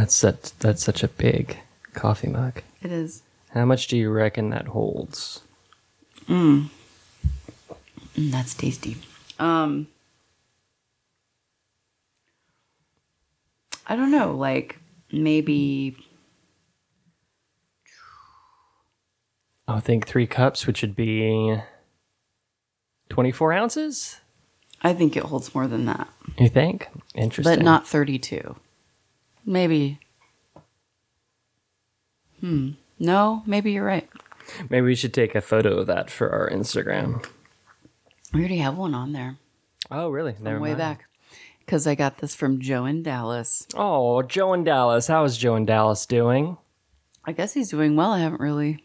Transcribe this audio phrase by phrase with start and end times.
[0.00, 1.58] That's such that's such a big
[1.92, 2.62] coffee mug.
[2.80, 3.20] It is.
[3.50, 5.42] How much do you reckon that holds?
[6.26, 6.70] Mm,
[8.16, 8.96] that's tasty.
[9.38, 9.88] Um,
[13.86, 14.78] I don't know, like
[15.12, 15.94] maybe
[19.68, 21.58] I think three cups, which would be
[23.10, 24.18] twenty-four ounces.
[24.80, 26.08] I think it holds more than that,
[26.38, 26.88] You think?
[27.14, 27.58] Interesting.
[27.58, 28.56] but not 32.
[29.44, 29.98] Maybe.
[32.40, 32.70] Hmm.
[32.98, 34.08] No, maybe you're right.
[34.68, 37.24] Maybe we should take a photo of that for our Instagram.
[38.32, 39.36] We already have one on there
[39.90, 40.34] Oh, really?
[40.34, 40.78] from Never way mind.
[40.78, 41.04] back.
[41.64, 43.66] Because I got this from Joe in Dallas.
[43.74, 45.06] Oh, Joe in Dallas.
[45.06, 46.56] How is Joe in Dallas doing?
[47.24, 48.10] I guess he's doing well.
[48.12, 48.84] I haven't really,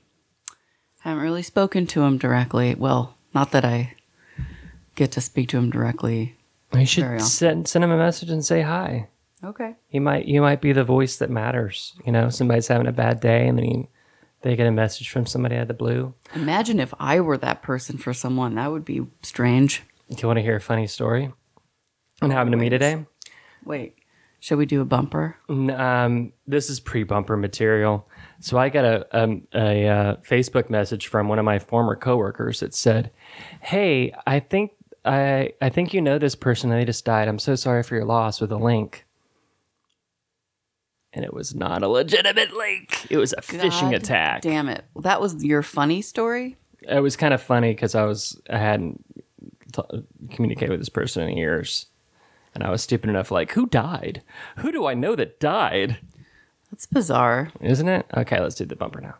[0.99, 2.75] haven't really spoken to him directly.
[2.75, 3.95] Well, not that I
[4.95, 6.35] get to speak to him directly.
[6.73, 9.08] You should send send him a message and say hi.
[9.44, 9.75] Okay.
[9.88, 11.94] He might you might be the voice that matters.
[12.05, 13.88] You know, somebody's having a bad day and then he,
[14.41, 16.14] they get a message from somebody out of the blue.
[16.33, 18.56] Imagine if I were that person for someone.
[18.56, 19.83] That would be strange.
[20.09, 21.31] Do you want to hear a funny story?
[22.19, 23.06] What happened to me today?
[23.66, 23.95] Wait,
[24.39, 25.38] should we do a bumper?
[25.50, 28.08] Um, this is pre-bumper material.
[28.39, 32.59] So I got a um, a uh, Facebook message from one of my former coworkers
[32.59, 33.11] that said,
[33.61, 34.72] "Hey, I think
[35.03, 36.69] I I think you know this person.
[36.69, 37.28] They just died.
[37.28, 39.05] I'm so sorry for your loss." With a link,
[41.16, 43.08] and it was not a legitimate link.
[43.09, 44.41] It was a phishing God attack.
[44.41, 44.83] Damn it.
[44.97, 46.57] That was your funny story?
[46.88, 49.03] It was kind of funny because I was I hadn't
[49.73, 51.88] t- communicated with this person in years,
[52.53, 54.22] and I was stupid enough like, who died?
[54.57, 55.97] Who do I know that died?
[56.69, 57.52] That's bizarre.
[57.61, 58.05] Isn't it?
[58.16, 59.16] Okay, let's do the bumper now.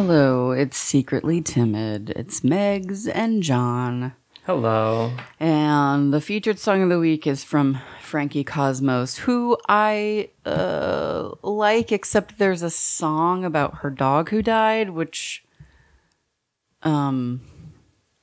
[0.00, 2.10] Hello, it's Secretly Timid.
[2.10, 4.12] It's Megs and John.
[4.46, 5.10] Hello.
[5.40, 11.90] And the featured song of the week is from Frankie Cosmos, who I uh, like,
[11.90, 15.42] except there's a song about her dog who died, which
[16.84, 17.40] um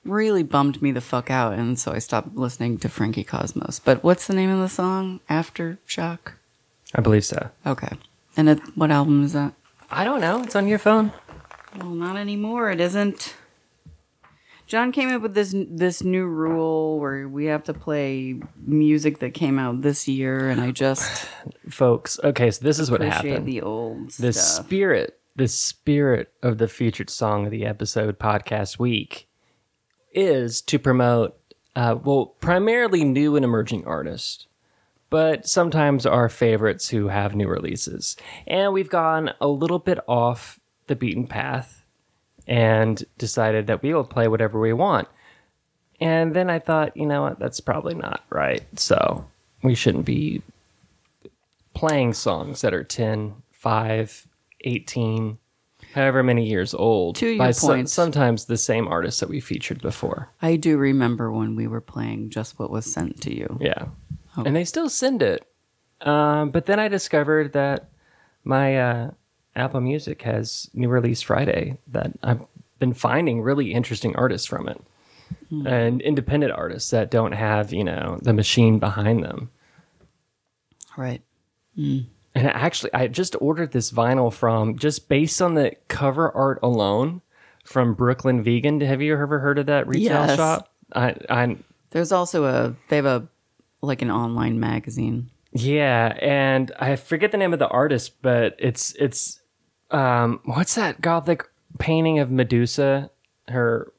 [0.06, 3.82] really bummed me the fuck out, and so I stopped listening to Frankie Cosmos.
[3.84, 5.20] But what's the name of the song?
[5.30, 6.36] Aftershook.
[6.96, 7.50] I believe so.
[7.66, 7.98] Okay.
[8.38, 9.52] And it, what album is that?
[9.92, 10.42] I don't know.
[10.42, 11.12] It's on your phone.
[11.78, 12.72] Well, not anymore.
[12.72, 13.36] It isn't.
[14.68, 19.34] John came up with this this new rule where we have to play music that
[19.34, 21.28] came out this year, and I just
[21.70, 23.46] Folks, okay, so this is what happened.
[23.46, 24.66] the old the stuff.
[24.66, 29.28] spirit, the spirit of the featured song of the episode podcast week
[30.14, 31.38] is to promote,
[31.76, 34.48] uh, well, primarily new and emerging artists,
[35.12, 38.16] but sometimes our favorites who have new releases.
[38.48, 41.84] And we've gone a little bit off the beaten path
[42.48, 45.08] and decided that we will play whatever we want.
[46.00, 48.64] And then I thought, you know what, that's probably not right.
[48.80, 49.26] So
[49.64, 50.42] we shouldn't be
[51.74, 54.28] playing songs that are 10, 5,
[54.62, 55.38] 18,
[55.94, 57.16] however many years old.
[57.18, 57.90] To your by so- point.
[57.90, 60.30] sometimes the same artists that we featured before.
[60.42, 63.58] I do remember when we were playing just what was sent to you.
[63.62, 63.86] Yeah.
[64.38, 65.48] And they still send it.
[66.02, 67.90] Um, but then I discovered that
[68.44, 69.12] my uh,
[69.56, 72.42] Apple Music has new release Friday that I've
[72.80, 74.82] been finding really interesting artists from it.
[75.50, 75.66] Hmm.
[75.66, 79.50] And independent artists that don't have, you know, the machine behind them.
[80.98, 81.22] Right.
[81.76, 82.00] Hmm.
[82.34, 87.22] And actually, I just ordered this vinyl from just based on the cover art alone
[87.64, 88.82] from Brooklyn Vegan.
[88.82, 90.36] Have you ever heard of that retail Yes.
[90.36, 90.70] shop?
[90.94, 91.58] I, I,
[91.92, 93.28] There's also a they have a
[93.82, 95.30] like an online magazine.
[95.54, 99.40] yeah, and I forget the name of the artist, but it's it's
[99.96, 101.44] um, what's that gothic
[101.80, 103.10] painting of Medusa?
[103.48, 103.94] Her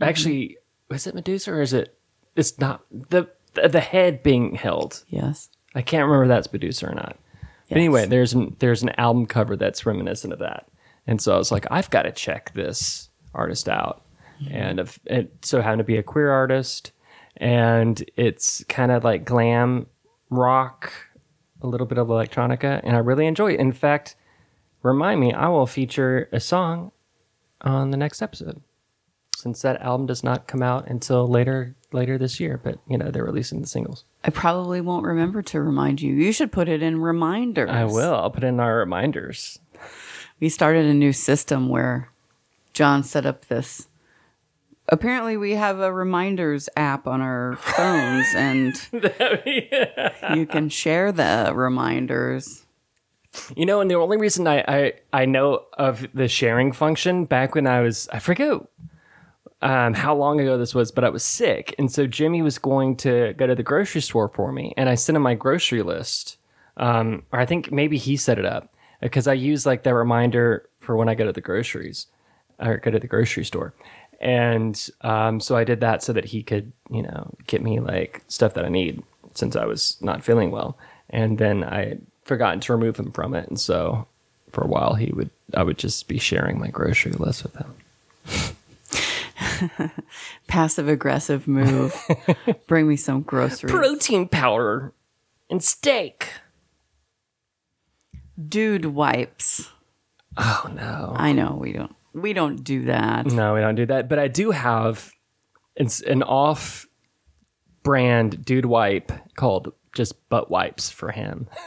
[0.00, 0.58] actually,
[0.90, 1.98] is it Medusa or is it?
[2.36, 5.04] It's not the the head being held.
[5.08, 5.48] Yes.
[5.74, 7.16] I can't remember that's Medusa or not.
[7.68, 10.68] But anyway, there's an there's an album cover that's reminiscent of that,
[11.06, 14.04] and so I was like, I've got to check this artist out,
[14.50, 16.90] and if, it so happened to be a queer artist,
[17.36, 19.86] and it's kind of like glam
[20.30, 20.92] rock,
[21.62, 23.60] a little bit of electronica, and I really enjoy it.
[23.60, 24.16] In fact,
[24.82, 26.92] remind me, I will feature a song
[27.60, 28.60] on the next episode,
[29.36, 32.60] since that album does not come out until later later this year.
[32.62, 34.04] But you know, they're releasing the singles.
[34.24, 36.12] I probably won't remember to remind you.
[36.14, 37.70] You should put it in reminders.
[37.70, 38.14] I will.
[38.14, 39.58] I'll put in our reminders.
[40.40, 42.10] we started a new system where
[42.72, 43.88] John set up this
[44.92, 48.74] Apparently, we have a reminders app on our phones, and
[50.34, 52.66] you can share the reminders.
[53.54, 57.54] You know, and the only reason I, I, I know of the sharing function back
[57.54, 58.60] when I was, I forget
[59.62, 61.74] um, how long ago this was, but I was sick.
[61.78, 64.74] And so Jimmy was going to go to the grocery store for me.
[64.76, 66.38] And I sent him my grocery list.
[66.76, 70.68] Um, or I think maybe he set it up because I use like that reminder
[70.80, 72.06] for when I go to the groceries
[72.58, 73.74] or go to the grocery store.
[74.20, 78.22] And um, so I did that so that he could, you know, get me like
[78.28, 79.02] stuff that I need
[79.34, 80.78] since I was not feeling well.
[81.08, 81.98] And then I
[82.30, 83.48] forgotten to remove him from it.
[83.48, 84.06] And so
[84.52, 87.74] for a while, he would, I would just be sharing my grocery list with him.
[90.46, 91.92] Passive aggressive move.
[92.68, 93.72] Bring me some groceries.
[93.72, 94.92] Protein powder
[95.50, 96.28] and steak.
[98.48, 99.68] Dude wipes.
[100.36, 101.12] Oh no.
[101.16, 103.26] I know we don't we don't do that.
[103.26, 104.08] No, we don't do that.
[104.08, 105.10] But I do have
[105.74, 106.86] it's an off
[107.82, 111.48] brand dude wipe called just butt wipes for him.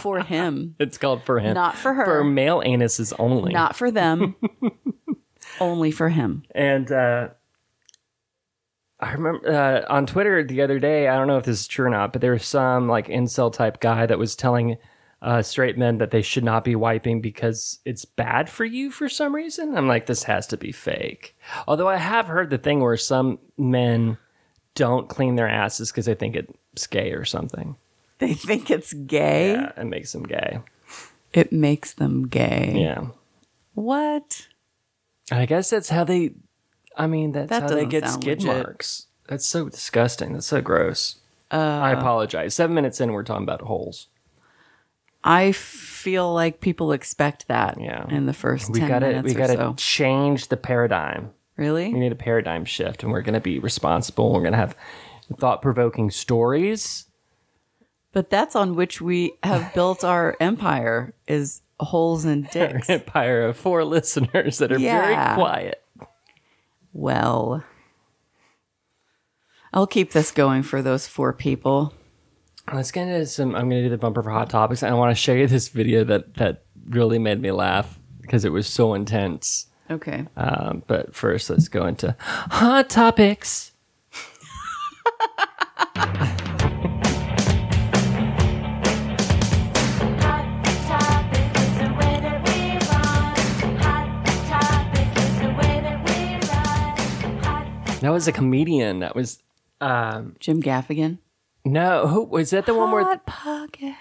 [0.00, 0.76] For him.
[0.80, 1.54] It's called for him.
[1.54, 2.04] Not for her.
[2.04, 3.52] For male anuses only.
[3.52, 4.36] Not for them.
[5.60, 6.44] Only for him.
[6.54, 7.28] And uh,
[8.98, 11.86] I remember uh, on Twitter the other day, I don't know if this is true
[11.86, 14.78] or not, but there was some like incel type guy that was telling
[15.20, 19.08] uh, straight men that they should not be wiping because it's bad for you for
[19.08, 19.76] some reason.
[19.76, 21.36] I'm like, this has to be fake.
[21.68, 24.18] Although I have heard the thing where some men
[24.74, 27.76] don't clean their asses because they think it's gay or something.
[28.22, 29.52] They think it's gay.
[29.52, 30.60] Yeah, it makes them gay.
[31.32, 32.72] It makes them gay.
[32.76, 33.06] Yeah.
[33.74, 34.46] What?
[35.32, 36.34] I guess that's how they.
[36.96, 38.64] I mean, that's That how they get skid legit.
[38.64, 39.06] marks.
[39.28, 40.34] That's so disgusting.
[40.34, 41.16] That's so gross.
[41.50, 42.54] I uh, apologize.
[42.54, 44.06] Seven minutes in, we're talking about holes.
[45.24, 48.06] I feel like people expect that Yeah.
[48.08, 49.74] in the first We 10 got to minutes we got to so.
[49.76, 51.30] change the paradigm.
[51.56, 51.92] Really?
[51.92, 54.32] We need a paradigm shift, and we're going to be responsible.
[54.32, 54.76] We're going to have
[55.38, 57.06] thought provoking stories.
[58.12, 62.88] But that's on which we have built our empire is holes and dicks.
[62.90, 65.00] Empire of four listeners that are Yeah.
[65.02, 65.82] very quiet.
[66.92, 67.64] well,
[69.72, 71.94] I'll keep this going for those four people.
[72.72, 73.54] Let's get into some.
[73.56, 75.46] I'm going to do the bumper for hot topics, and I want to show you
[75.46, 79.66] this video that that really made me laugh because it was so intense.
[79.90, 80.26] Okay.
[80.36, 83.72] Um, but first, let's go into hot topics.
[98.02, 99.00] That was a comedian.
[99.00, 99.42] That was
[99.80, 101.18] um, Jim Gaffigan.
[101.64, 102.06] no.
[102.06, 102.66] Who was that?
[102.66, 103.94] The one where Hot pocket.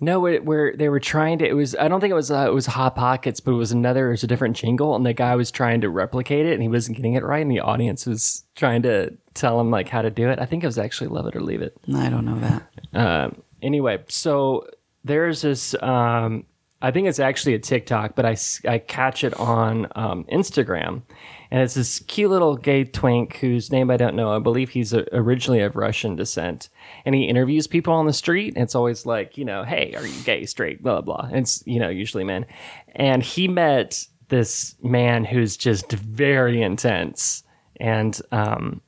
[0.00, 1.46] no, where, where they were trying to.
[1.46, 1.74] It was.
[1.76, 2.30] I don't think it was.
[2.30, 4.08] Uh, it was hot pockets, but it was another.
[4.08, 6.68] It was a different jingle, and the guy was trying to replicate it, and he
[6.68, 10.10] wasn't getting it right, and the audience was trying to tell him like how to
[10.10, 10.38] do it.
[10.38, 11.76] I think it was actually Love It or Leave It.
[11.94, 12.62] I don't know that.
[12.92, 14.66] Um, anyway, so
[15.04, 15.74] there's this.
[15.82, 16.44] Um,
[16.82, 18.36] I think it's actually a TikTok, but I
[18.68, 21.02] I catch it on um, Instagram,
[21.50, 24.34] and it's this cute little gay twink whose name I don't know.
[24.34, 26.68] I believe he's uh originally of Russian descent,
[27.04, 28.54] and he interviews people on the street.
[28.54, 31.16] And it's always like, you know, hey, are you gay, straight, blah blah.
[31.16, 31.26] blah.
[31.28, 32.46] And it's you know usually men,
[32.94, 37.42] and he met this man who's just very intense,
[37.80, 38.80] and um,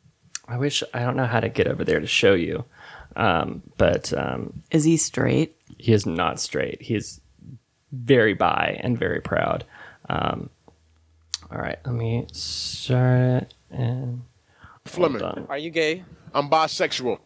[0.46, 2.64] I wish I don't know how to get over there to show you.
[3.16, 5.56] Um, but um, Is he straight?
[5.78, 6.80] he is not straight.
[6.80, 7.20] He is
[7.92, 9.64] very bi and very proud.
[10.08, 10.48] Um,
[11.52, 13.54] all right, let me start it.
[13.70, 14.22] And
[14.84, 15.22] Fleming.
[15.48, 16.04] Are you gay?
[16.34, 17.18] I'm bisexual.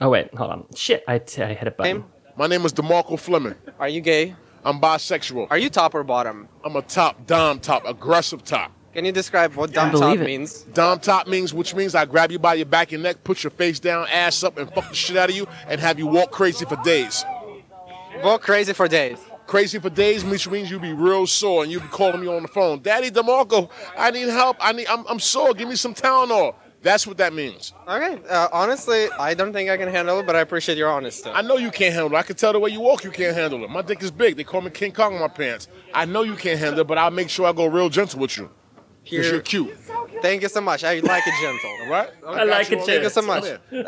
[0.00, 0.66] oh wait, hold on.
[0.74, 1.96] Shit, I, t- I hit a button.
[1.98, 2.04] Name?
[2.36, 3.54] My name is DeMarco Fleming.
[3.78, 4.34] Are you gay?
[4.64, 5.48] I'm bisexual.
[5.50, 6.48] Are you top or bottom?
[6.64, 8.72] I'm a top, dom top, aggressive top.
[8.94, 10.26] Can you describe what dumb believe top it.
[10.26, 10.62] means?
[10.62, 13.50] Dom top means, which means I grab you by your back and neck, put your
[13.50, 16.30] face down, ass up, and fuck the shit out of you, and have you walk
[16.30, 17.24] crazy for days.
[18.22, 19.18] Walk crazy for days.
[19.46, 22.42] Crazy for days which means you'll be real sore and you'll be calling me on
[22.42, 22.80] the phone.
[22.80, 24.56] Daddy DeMarco, I need help.
[24.60, 24.86] I need.
[24.86, 25.52] I'm, I'm sore.
[25.54, 26.54] Give me some Tylenol.
[26.82, 27.72] That's what that means.
[27.88, 28.20] Okay.
[28.28, 31.30] Uh, honestly, I don't think I can handle it, but I appreciate your honesty.
[31.30, 32.18] I know you can't handle it.
[32.18, 33.70] I can tell the way you walk, you can't handle it.
[33.70, 34.36] My dick is big.
[34.36, 35.68] They call me King Kong in my pants.
[35.94, 38.36] I know you can't handle it, but I'll make sure I go real gentle with
[38.36, 38.50] you.
[39.02, 39.74] Because you're cute.
[40.24, 40.82] Thank you so much.
[40.84, 41.70] I like it gentle.
[41.82, 42.08] All right?
[42.26, 42.86] I like it gentle.
[42.86, 43.44] Thank you so much.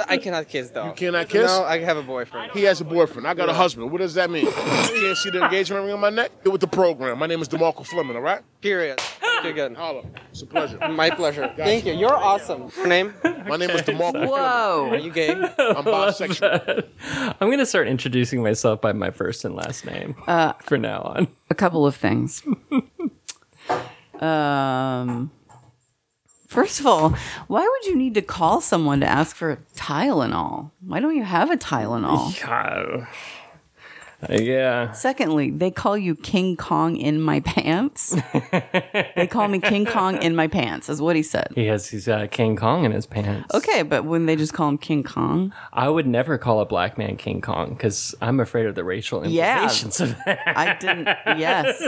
[0.06, 0.88] I cannot kiss though.
[0.88, 1.46] You cannot kiss?
[1.46, 2.52] No, I have a boyfriend.
[2.52, 3.26] He has a boyfriend.
[3.26, 3.90] I got a husband.
[3.90, 4.44] What does that mean?
[4.44, 6.30] you can't see the engagement ring on my neck?
[6.44, 7.18] Get with the program.
[7.18, 8.42] My name is DeMarco Fleming, all right?
[8.60, 9.00] Period.
[9.00, 9.74] Thank you again.
[9.74, 10.02] Holla.
[10.30, 10.78] It's a pleasure.
[10.90, 11.50] My pleasure.
[11.56, 11.94] Thank you.
[11.94, 12.70] You're awesome.
[12.76, 13.14] Your name?
[13.24, 14.28] My name is DeMarco Fleming.
[14.28, 14.88] Whoa.
[14.90, 15.30] Are you gay?
[15.30, 16.86] I'm bisexual.
[17.40, 21.28] I'm gonna start introducing myself by my first and last name Uh, for now on.
[21.48, 22.42] A couple of things.
[24.20, 25.30] um,
[26.46, 27.10] First of all,
[27.48, 30.70] why would you need to call someone to ask for a Tylenol?
[30.80, 32.32] Why don't you have a Tylenol?
[34.22, 34.92] Uh, yeah.
[34.92, 38.16] Secondly, they call you King Kong in my pants.
[39.14, 41.48] they call me King Kong in my pants, is what he said.
[41.54, 43.54] He has he's got King Kong in his pants.
[43.54, 46.96] Okay, but wouldn't they just call him King Kong, I would never call a black
[46.96, 49.56] man King Kong because I'm afraid of the racial Yeah.
[49.64, 50.40] implications of that.
[50.46, 51.06] I didn't.
[51.38, 51.82] yes.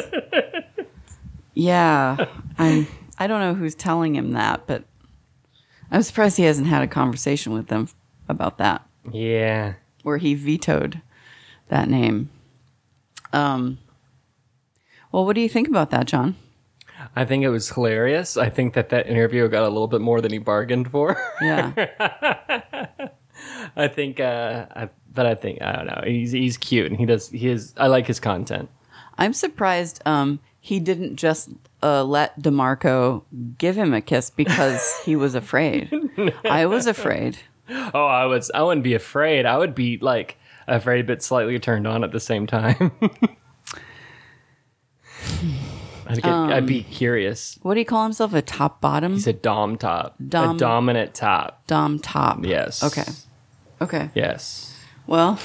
[1.54, 2.26] Yeah,
[2.58, 2.86] I'm.
[3.18, 4.84] I don't know who's telling him that, but
[5.90, 7.88] I'm surprised he hasn't had a conversation with them
[8.28, 9.74] about that, Yeah.
[10.02, 11.00] where he vetoed
[11.68, 12.30] that name.
[13.32, 13.78] Um.
[15.10, 16.36] Well, what do you think about that, John?
[17.16, 18.36] I think it was hilarious.
[18.36, 21.16] I think that that interview got a little bit more than he bargained for.
[21.40, 21.72] Yeah.
[23.76, 26.02] I think, uh, I, but I think I don't know.
[26.04, 27.72] He's he's cute and he does he is.
[27.76, 28.68] I like his content.
[29.16, 31.48] I'm surprised um, he didn't just
[31.82, 33.22] uh, let DeMarco
[33.56, 35.90] give him a kiss because he was afraid.
[36.44, 37.38] I was afraid.
[37.70, 39.46] Oh, I was I wouldn't be afraid.
[39.46, 42.92] I would be like afraid but slightly turned on at the same time.
[46.06, 47.58] I'd, get, I'd be curious.
[47.62, 48.34] What do you call himself?
[48.34, 49.14] A top bottom?
[49.14, 51.66] He's a dom top, Dom- a dominant top.
[51.66, 52.44] Dom top.
[52.44, 52.82] Yes.
[52.82, 53.10] Okay.
[53.80, 54.10] Okay.
[54.14, 54.78] Yes.
[55.06, 55.40] Well,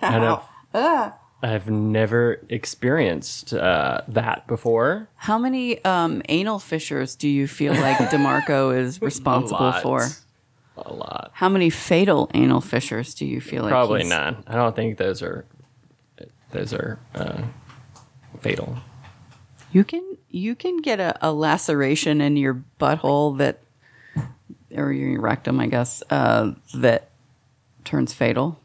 [0.00, 0.42] I know.
[1.42, 5.08] I've never experienced uh, that before.
[5.16, 9.82] how many um, anal fissures do you feel like DeMarco is responsible lot.
[9.82, 10.08] for?
[10.76, 11.30] A lot.
[11.34, 14.42] How many fatal anal fissures do you feel like Probably none.
[14.46, 15.44] I don't think those are
[16.50, 17.42] those are uh,
[18.40, 18.76] fatal.
[19.72, 23.60] You can you can get a, a laceration in your butthole that,
[24.74, 27.10] or your rectum, I guess, uh, that
[27.84, 28.58] turns fatal.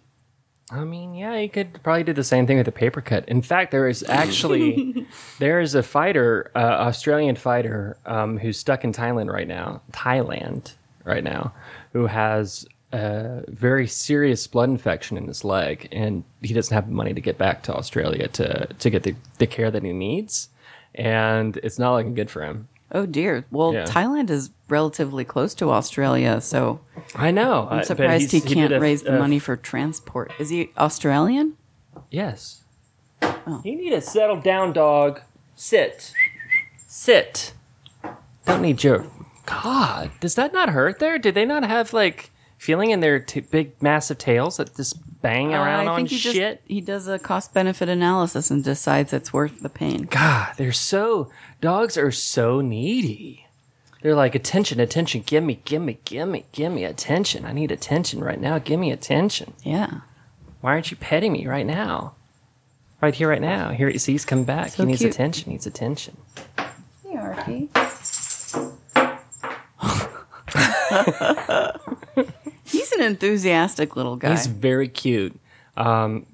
[0.69, 3.27] I mean, yeah, you could probably do the same thing with a paper cut.
[3.29, 5.07] In fact, there is actually
[5.39, 10.73] there is a fighter, uh, Australian fighter, um, who's stuck in Thailand right now, Thailand
[11.05, 11.53] right now,
[11.93, 16.93] who has a very serious blood infection in his leg, and he doesn't have the
[16.93, 20.49] money to get back to Australia to to get the, the care that he needs,
[20.95, 22.67] and it's not looking good for him.
[22.91, 23.45] Oh dear.
[23.51, 23.83] Well, Yeah.
[23.85, 26.79] Thailand is relatively close to Australia, so
[27.15, 27.67] I know.
[27.69, 30.31] I'm uh, surprised he can't raise the money for transport.
[30.39, 31.57] Is he Australian?
[32.09, 32.63] Yes.
[33.21, 33.61] Oh.
[33.63, 35.21] You need to settle down, dog.
[35.55, 36.13] Sit.
[36.85, 37.53] Sit.
[38.45, 39.05] Don't need your.
[39.45, 41.17] God, does that not hurt there?
[41.17, 45.53] Did they not have like feeling in their t- big, massive tails that just bang
[45.53, 46.35] around Uh, I on think he shit?
[46.35, 50.03] just he does a cost benefit analysis and decides it's worth the pain.
[50.09, 51.31] God, they're so.
[51.61, 53.45] Dogs are so needy.
[54.01, 57.45] They're like, attention, attention, give me, give me, give me, give me attention.
[57.45, 58.59] I need attention right now.
[58.59, 59.53] Give me attention.
[59.63, 60.01] Yeah.
[60.61, 62.13] Why aren't you petting me right now?
[63.01, 63.71] Right here, right now.
[63.71, 64.69] Here, see, he's come back.
[64.69, 65.13] So he needs cute.
[65.13, 65.45] attention.
[65.45, 66.17] He needs attention.
[67.03, 67.69] Hey, Archie.
[73.07, 74.31] Enthusiastic little guy.
[74.31, 75.37] He's very cute.
[75.75, 76.25] Um,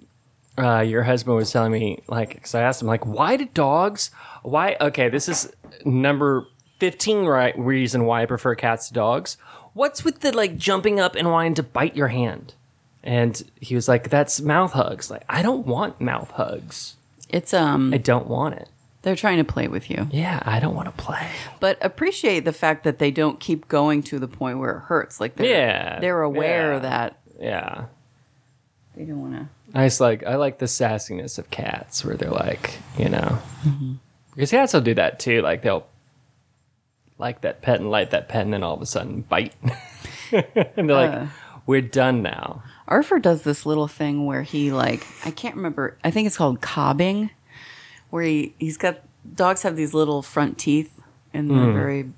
[0.58, 4.12] uh, your husband was telling me, like, because I asked him, like, why do dogs?
[4.44, 4.76] Why?
[4.80, 5.52] Okay, this is
[5.86, 6.46] number
[6.80, 7.26] fifteen.
[7.26, 9.38] Right, reason why I prefer cats to dogs.
[9.74, 12.54] What's with the like jumping up and wanting to bite your hand?
[13.04, 16.96] And he was like, "That's mouth hugs." Like, I don't want mouth hugs.
[17.30, 18.70] it's um I don't want it.
[19.04, 20.08] They're trying to play with you.
[20.12, 21.30] Yeah, I don't want to play.
[21.60, 25.20] But appreciate the fact that they don't keep going to the point where it hurts.
[25.22, 26.80] Like they're Yeah, they're aware yeah.
[26.80, 27.86] that Yeah.
[28.98, 32.30] they don't want to I just like I like the sassiness of cats, where they're
[32.32, 33.94] like, you know, Mm-hmm.
[34.36, 35.42] because cats will do that too.
[35.42, 35.86] Like they'll
[37.18, 39.54] like that pet and like that pet, and then all of a sudden bite,
[40.32, 41.26] and they're like, Uh.
[41.66, 45.98] "We're done now." Arthur does this little thing where he like I can't remember.
[46.04, 47.30] I think it's called cobbing,
[48.14, 49.00] where he he's got
[49.36, 50.92] dogs have these little front teeth
[51.34, 51.74] in the Hmm.
[51.74, 52.10] very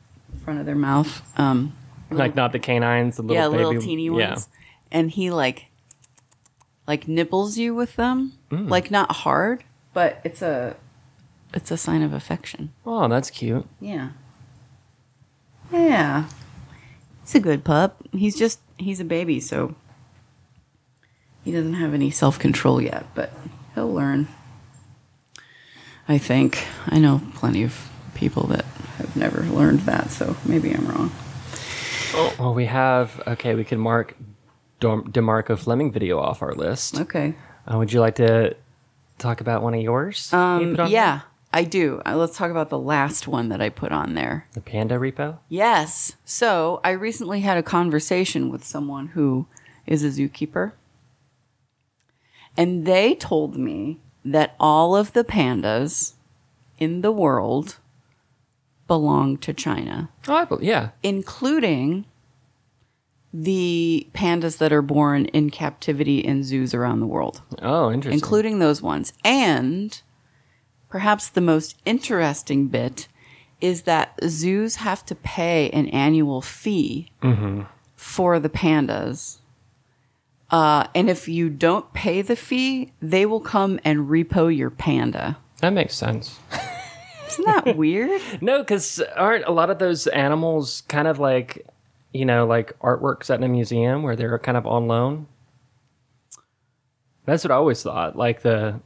[0.44, 1.22] front of their mouth.
[1.40, 1.72] Um,
[2.12, 4.22] Like not the canines, the little yeah, baby, little teeny ones,
[4.52, 4.98] Yeah.
[5.00, 5.68] and he like
[6.86, 8.68] like nibbles you with them, Hmm.
[8.68, 10.76] like not hard, but it's a
[11.54, 12.74] it's a sign of affection.
[12.86, 13.66] Oh, that's cute.
[13.80, 14.10] Yeah.
[15.72, 16.26] Yeah.
[17.22, 18.04] He's a good pup.
[18.12, 19.76] He's just he's a baby, so
[21.46, 23.32] he doesn't have any self-control yet, but
[23.76, 24.28] he'll learn.
[26.08, 26.66] I think.
[26.88, 28.66] I know plenty of people that
[28.98, 31.12] have never learned that, so maybe I'm wrong.
[32.40, 33.56] Well, we have okay.
[33.56, 34.16] We can mark
[34.80, 37.00] Demarco Fleming video off our list.
[37.00, 37.36] Okay.
[37.68, 38.56] Uh, would you like to
[39.18, 40.32] talk about one of yours?
[40.32, 41.22] Um, put on yeah,
[41.52, 42.02] I do.
[42.06, 44.48] Uh, let's talk about the last one that I put on there.
[44.54, 45.40] the Panda Repo.
[45.50, 46.16] Yes.
[46.24, 49.48] So I recently had a conversation with someone who
[49.88, 50.74] is a zookeeper.
[52.58, 56.14] And they told me that all of the pandas
[56.80, 57.78] in the world
[58.88, 60.90] belong to China, Oh, I yeah.
[61.04, 62.06] including
[63.34, 68.14] the pandas that are born in captivity in zoos around the world, Oh, interesting.
[68.20, 69.14] including those ones.
[69.24, 70.02] And
[70.90, 73.08] perhaps the most interesting bit
[73.62, 77.64] is that zoos have to pay an annual fee mm-hmm.
[77.96, 79.40] for the pandas.
[80.56, 85.36] Uh, and if you don't pay the fee, they will come and repo your panda.
[85.60, 86.40] that makes sense.
[87.28, 88.22] Isn't that weird?
[88.42, 91.66] No, because aren't a lot of those animals kind of like,
[92.14, 95.28] you know, like artworks at a museum where they're kind of on loan?
[97.26, 98.16] That's what I always thought.
[98.16, 98.80] Like the,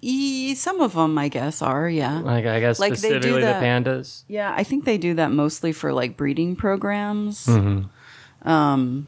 [0.00, 2.20] E, some of them, I guess, are yeah.
[2.20, 4.22] like I guess Like, they do specifically the that- pandas.
[4.26, 7.44] Yeah, I think they do that mostly for like breeding programs.
[7.46, 8.48] Mm-hmm.
[8.48, 9.06] Um,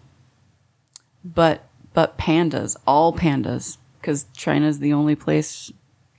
[1.25, 5.73] but but pandas, all pandas, because China's the only place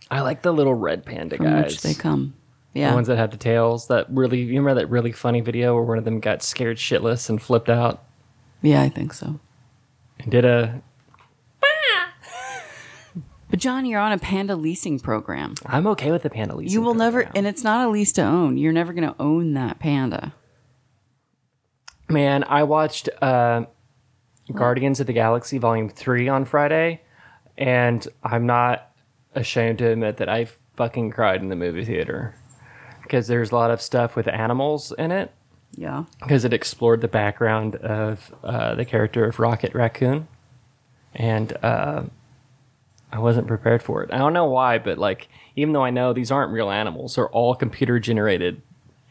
[0.10, 1.64] I like the little red panda from guys.
[1.66, 2.34] which they come.
[2.74, 3.88] Yeah, The ones that have the tails.
[3.88, 7.30] That really, you remember that really funny video where one of them got scared shitless
[7.30, 8.04] and flipped out
[8.62, 9.40] yeah, I think so.
[10.20, 10.82] and did a.
[13.50, 15.56] But John, you're on a panda leasing program.
[15.66, 16.72] I'm okay with the panda leasing.
[16.72, 17.34] You will never, program.
[17.36, 18.56] and it's not a lease to own.
[18.58, 20.34] You're never going to own that panda.
[22.08, 23.66] Man, I watched uh,
[24.52, 27.02] Guardians of the Galaxy Volume 3 on Friday,
[27.58, 28.92] and I'm not
[29.36, 32.36] ashamed to admit that I fucking cried in the movie theater.
[33.04, 35.32] Because there's a lot of stuff with animals in it,
[35.76, 36.06] Yeah.
[36.22, 40.28] because it explored the background of uh, the character of Rocket Raccoon.
[41.14, 42.04] And uh,
[43.12, 44.14] I wasn't prepared for it.
[44.14, 45.28] I don't know why, but like,
[45.58, 48.62] even though I know these aren't real animals, they're all computer generated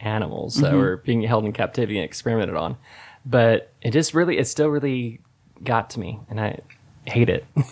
[0.01, 2.79] animals that were being held in captivity and experimented on.
[3.27, 5.21] But it just really, it still really
[5.65, 6.61] got to me, and I
[7.07, 7.45] hate it.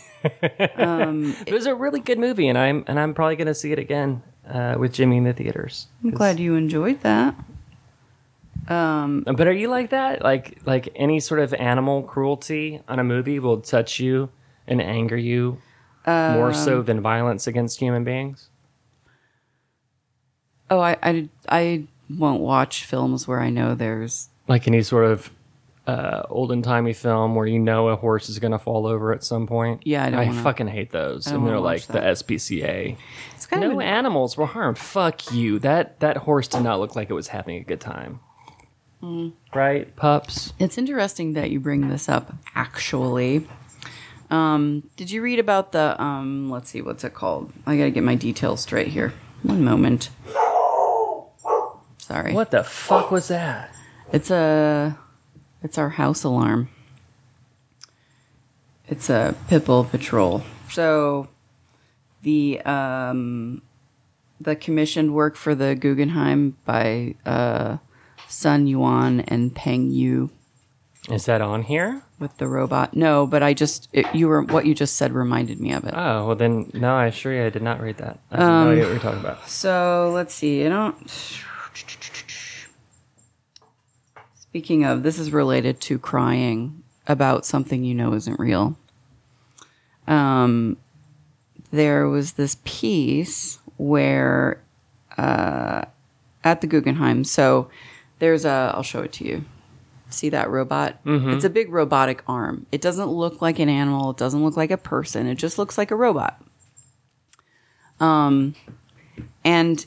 [0.74, 3.78] Um, it was a really good movie, and I'm and I'm probably gonna see it
[3.78, 5.86] again uh, with Jimmy in the theaters.
[6.02, 7.36] I'm glad you enjoyed that.
[8.66, 10.22] Um, uh, but are you like that?
[10.22, 14.28] Like like any sort of animal cruelty on a movie will touch you
[14.66, 15.58] and anger you
[16.08, 18.48] more so um, than violence against human beings?
[20.70, 25.30] Oh, I, I, I won't watch films where I know there's Like any sort of
[25.88, 29.46] uh, olden timey film where you know a horse is gonna fall over at some
[29.46, 29.82] point.
[29.86, 31.26] Yeah, I don't I wanna- fucking hate those.
[31.26, 31.92] And they're like that.
[31.94, 32.00] the
[32.34, 32.96] SPCA.
[33.34, 34.76] it's kind No of an, animals were harmed.
[34.78, 35.58] Fuck you.
[35.58, 38.20] That that horse did not look like it was having a good time.
[39.02, 39.32] Mm.
[39.54, 40.52] Right, pups.
[40.58, 42.34] It's interesting that you bring this up.
[42.54, 43.46] Actually,
[44.30, 46.50] um, did you read about the um?
[46.50, 47.52] Let's see, what's it called?
[47.66, 49.14] I gotta get my details straight here.
[49.42, 50.10] One moment.
[51.98, 52.32] Sorry.
[52.32, 53.72] What the fuck was that?
[54.12, 54.98] It's a.
[55.62, 56.68] It's our house alarm.
[58.86, 60.42] It's a Pitbull Patrol.
[60.70, 61.28] So,
[62.22, 63.62] the um,
[64.40, 67.78] the commissioned work for the Guggenheim by uh,
[68.28, 70.30] Sun Yuan and Peng Yu
[71.10, 72.02] Is that on here?
[72.18, 72.96] with the robot.
[72.96, 75.94] No, but I just it, you were what you just said reminded me of it.
[75.96, 76.96] Oh well, then no.
[76.96, 78.18] I assure you, I did not read that.
[78.32, 79.48] I have Um, no idea what you're talking about.
[79.48, 80.64] So let's see.
[80.64, 81.10] I don't.
[84.58, 88.76] Speaking of, this is related to crying about something you know isn't real.
[90.08, 90.76] Um,
[91.70, 94.60] there was this piece where
[95.16, 95.84] uh,
[96.42, 97.22] at the Guggenheim.
[97.22, 97.70] So
[98.18, 98.72] there's a.
[98.74, 99.44] I'll show it to you.
[100.10, 100.98] See that robot?
[101.34, 102.66] It's a big robotic arm.
[102.72, 104.10] It doesn't look like an animal.
[104.10, 105.28] It doesn't look like a person.
[105.28, 106.42] It just looks like a robot.
[108.00, 108.56] Um,
[109.44, 109.86] and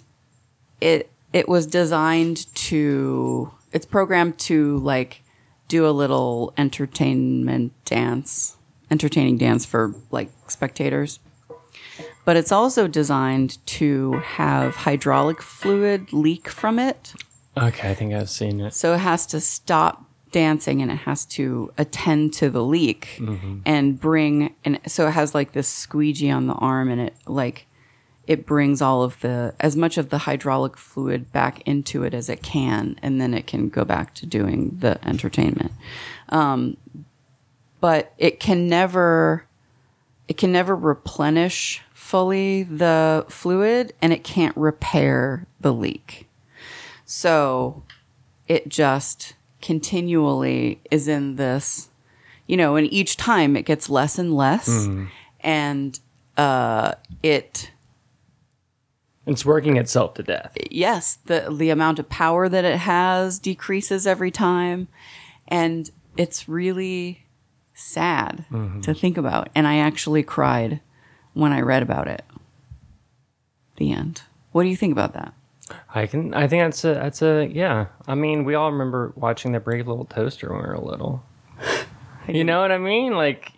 [0.80, 5.22] it it was designed to it's programmed to like
[5.68, 8.58] do a little entertainment dance
[8.92, 11.20] entertaining dance for like spectators.
[12.26, 17.14] But it's also designed to have hydraulic fluid leak from it.
[17.58, 18.74] Okay, I think I've seen it.
[18.74, 23.60] so it has to stop dancing and it has to attend to the leak mm-hmm.
[23.66, 27.68] and bring and so it has like this squeegee on the arm and it like
[28.32, 32.30] it brings all of the as much of the hydraulic fluid back into it as
[32.30, 35.72] it can and then it can go back to doing the entertainment
[36.30, 36.78] um,
[37.80, 39.46] but it can never
[40.28, 46.28] it can never replenish fully the fluid and it can't repair the leak
[47.06, 47.84] so
[48.48, 51.90] it just continually is in this,
[52.48, 54.68] you know, and each time it gets less and less.
[55.40, 56.00] And
[56.38, 57.72] uh, it,
[59.26, 60.58] It's working itself to death.
[60.72, 64.88] yes, the, the amount of power that it has decreases every time.
[65.48, 67.26] And it's really
[67.74, 68.82] sad mm-hmm.
[68.82, 69.50] to think about.
[69.54, 70.82] And I actually cried
[71.34, 72.24] when I read about it.
[73.78, 74.24] The end.
[74.52, 75.34] What do you think about that?
[75.94, 76.34] I can.
[76.34, 76.94] I think that's a.
[76.94, 77.48] That's a.
[77.48, 77.88] Yeah.
[78.08, 81.24] I mean, we all remember watching the Brave Little Toaster when we were little.
[82.28, 83.14] you know what I mean?
[83.14, 83.54] Like,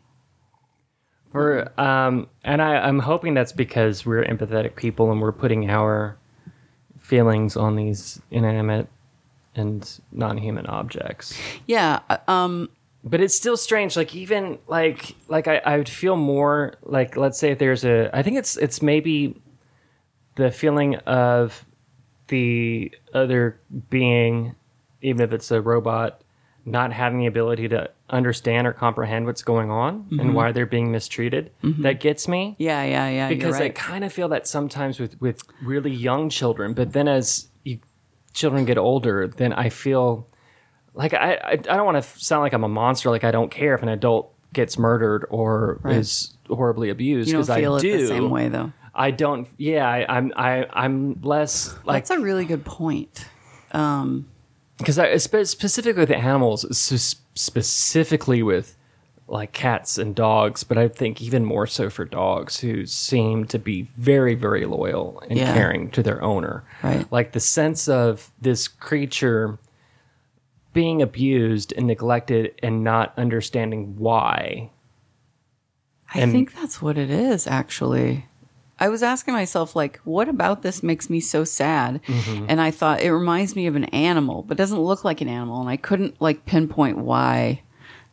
[1.34, 6.18] we're um, and I, I'm hoping that's because we're empathetic people and we're putting our
[7.00, 8.88] feelings on these inanimate
[9.56, 11.38] and non-human objects.
[11.68, 12.00] Yeah.
[12.10, 12.70] uh, Um.
[13.06, 13.98] But it's still strange.
[13.98, 18.10] Like even like like I, I would feel more like let's say if there's a
[18.14, 19.42] I think it's it's maybe
[20.36, 21.66] the feeling of
[22.30, 24.56] the other being,
[25.02, 26.22] even if it's a robot,
[26.66, 30.34] not having the ability to understand or comprehend what's going on and mm-hmm.
[30.34, 31.52] why they're being mistreated.
[31.64, 31.82] Mm-hmm.
[31.82, 32.84] That gets me Yeah.
[32.84, 33.10] Yeah.
[33.10, 33.30] Yeah.
[33.30, 37.08] because you're I kind of feel that sometimes with with really young children, but then
[37.08, 37.80] as you,
[38.34, 40.28] children get older, then I feel
[40.94, 43.10] like I I, I don't want to sound like I'm a monster.
[43.10, 45.98] Like I don't care if an adult gets murdered or Right.
[45.98, 47.98] is horribly abused because I feel do.
[47.98, 48.72] the same way though.
[48.96, 49.48] I don't.
[49.58, 53.26] Yeah, I, I'm I I'm less like That's a really good point.
[53.72, 54.28] Um,
[54.78, 56.66] because I specifically with animals,
[57.36, 58.76] specifically with
[59.28, 63.58] like cats and dogs, but I think even more so for dogs who seem to
[63.58, 65.54] be very, very loyal and Yeah.
[65.54, 66.64] caring to their owner.
[66.84, 67.10] Right.
[67.12, 69.58] Like the sense of this creature
[70.74, 74.72] being abused and neglected and not understanding why.
[76.14, 78.26] I And- think that's what it is, actually.
[78.80, 82.02] I was asking myself, like, what about this makes me so sad?
[82.04, 82.46] Mm-hmm.
[82.50, 85.62] And I thought it reminds me of an animal, but doesn't look like an animal.
[85.62, 87.62] And I couldn't like pinpoint why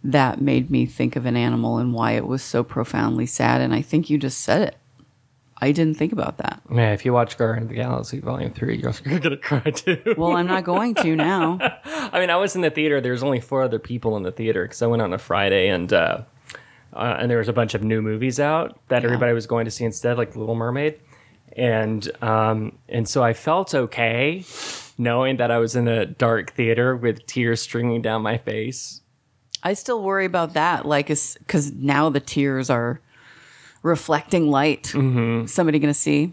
[0.05, 3.61] that made me think of an animal and why it was so profoundly sad.
[3.61, 4.77] And I think you just said it.
[5.63, 6.63] I didn't think about that.
[6.71, 10.15] Man, if you watch Guardian of the Galaxy Volume 3, you're, to cry too.
[10.17, 11.59] Well, I'm not going to now.
[11.85, 13.01] I mean, I was in the theater.
[13.01, 15.93] There's only four other people in the theater because I went on a Friday and
[15.93, 16.23] uh,
[16.93, 19.71] uh, and there was a bunch of new movies out that everybody was going to
[19.71, 21.01] see instead, like Little Mermaid,
[21.57, 24.45] and um, and so I felt okay
[24.99, 29.01] knowing that I was in a dark theater with tears streaming down my face.
[29.63, 33.01] I still worry about that, like, because now the tears are
[33.83, 34.85] reflecting light.
[34.95, 35.47] Mm-hmm.
[35.47, 36.33] Somebody gonna see?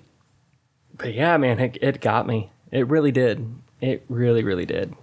[0.97, 2.51] But yeah, man, it, it got me.
[2.71, 3.53] It really did.
[3.79, 4.95] It really, really did.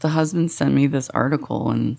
[0.00, 1.98] the husband sent me this article and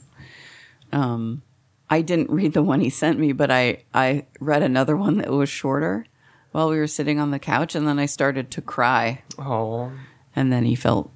[0.93, 1.41] um
[1.89, 5.29] I didn't read the one he sent me, but I I read another one that
[5.31, 6.05] was shorter
[6.51, 9.91] while we were sitting on the couch and then I started to cry Oh,
[10.35, 11.11] and then he felt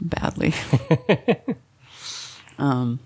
[0.00, 0.54] badly.
[2.58, 3.00] um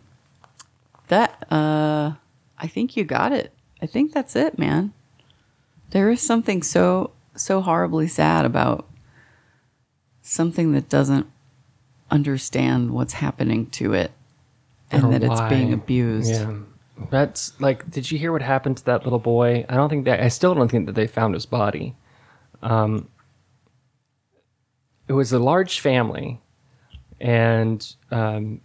[1.09, 2.13] that uh
[2.59, 3.53] I think you got it.
[3.83, 4.93] I think that's it, man.
[5.91, 8.89] There is something so so horribly sad about
[10.23, 11.27] something that doesn't
[12.11, 14.11] understand what's happening to it
[14.91, 16.31] and Or that it's being abused.
[16.33, 16.53] Yeah.
[17.11, 19.67] That's like, did you hear what happened to that little boy?
[19.69, 21.95] I don't think that, I still don't think that they found his body.
[22.63, 23.09] Um,
[25.09, 26.41] it was a large family,
[27.21, 28.61] and um,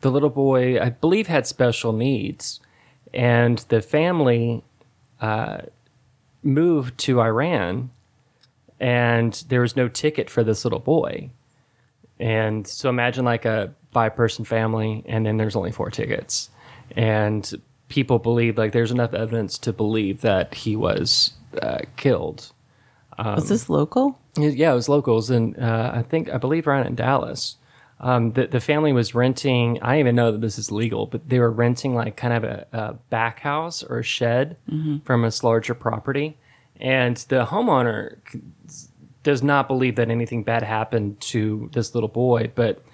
[0.00, 2.60] the little boy, I believe, had special needs,
[3.12, 4.62] and the family
[5.20, 5.62] uh,
[6.42, 7.90] moved to Iran,
[8.78, 11.30] and there was no ticket for this little boy.
[12.20, 16.50] And so imagine like a five person family, and then there's only four tickets.
[16.96, 22.52] And people believe, like, there's enough evidence to believe that he was uh, killed.
[23.36, 24.18] Was this local?
[24.36, 27.56] Yeah, it was locals, and uh, I think, I believe, around in Dallas.
[28.00, 31.28] Um, the, the family was renting, I don't even know that this is legal, but
[31.28, 34.56] they were renting like kind of a, a back house or a shed
[35.04, 36.36] from this larger property.
[36.80, 38.18] And the homeowner
[39.22, 42.84] does not believe that anything bad happened to this little boy, but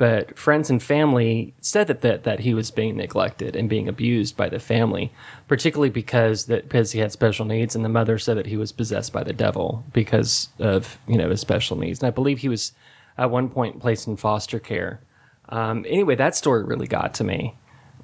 [0.00, 4.34] but friends and family said that, that that he was being neglected and being abused
[4.34, 5.12] by the family,
[5.46, 8.72] particularly because that because he had special needs, and the mother said that he was
[8.72, 12.48] possessed by the devil because of you know his special needs, and I believe he
[12.48, 12.72] was
[13.18, 15.02] at one point placed in foster care.
[15.50, 17.54] Um, anyway, that story really got to me,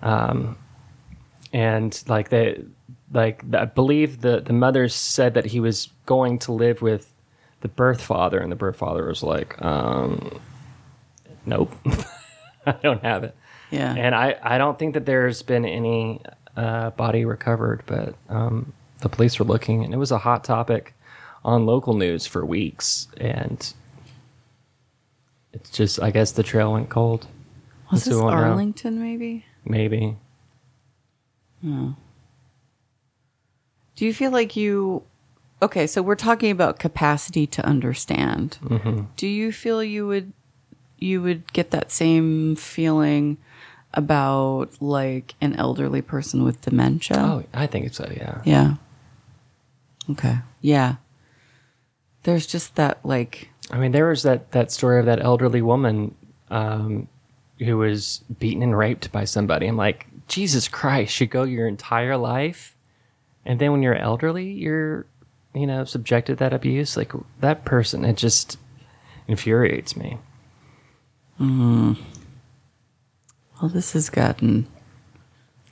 [0.02, 0.58] um,
[1.54, 2.62] and like they
[3.10, 7.14] like I believe the the mother said that he was going to live with
[7.62, 10.42] the birth father, and the birth father was like, um,
[11.46, 11.74] "Nope,
[12.66, 13.34] I don't have it."
[13.70, 13.94] Yeah.
[13.94, 16.20] And I I don't think that there's been any
[16.56, 20.94] uh, body recovered, but um, the police were looking, and it was a hot topic
[21.44, 23.72] on local news for weeks, and
[25.52, 27.26] it's just I guess the trail went cold.
[27.90, 28.42] Was this do one now.
[28.42, 29.44] Arlington maybe?
[29.64, 30.16] Maybe
[33.96, 35.02] Do you feel like you
[35.62, 38.58] Okay, so we're talking about capacity to understand.
[38.62, 39.04] Mm-hmm.
[39.16, 40.32] Do you feel you would
[40.98, 43.38] you would get that same feeling
[43.94, 47.18] about like an elderly person with dementia?
[47.18, 48.10] Oh, I think so.
[48.14, 48.42] Yeah.
[48.44, 48.74] Yeah.
[50.10, 50.38] Okay.
[50.60, 50.96] Yeah.
[52.22, 56.14] There's just that like I mean, there was that that story of that elderly woman
[56.50, 57.08] um,
[57.58, 59.66] who was beaten and raped by somebody.
[59.66, 61.20] I'm like, Jesus Christ!
[61.20, 62.76] You go your entire life,
[63.44, 65.06] and then when you're elderly, you're
[65.54, 66.96] you know subjected to that abuse.
[66.96, 68.58] Like that person, it just
[69.26, 70.18] infuriates me.
[71.38, 71.96] Well
[73.68, 74.66] this has gotten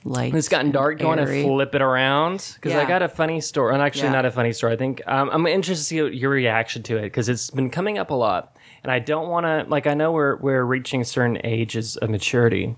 [0.04, 0.34] light.
[0.34, 0.98] It's gotten dark.
[0.98, 2.52] Do you want to flip it around?
[2.56, 4.12] Because I got a funny story, and actually Yeah.
[4.12, 4.74] not a funny story.
[4.74, 7.96] I think um, I'm interested to see your reaction to it because it's been coming
[7.98, 9.86] up a lot, and I don't want to like.
[9.86, 12.76] I know we're we're reaching certain ages of maturity,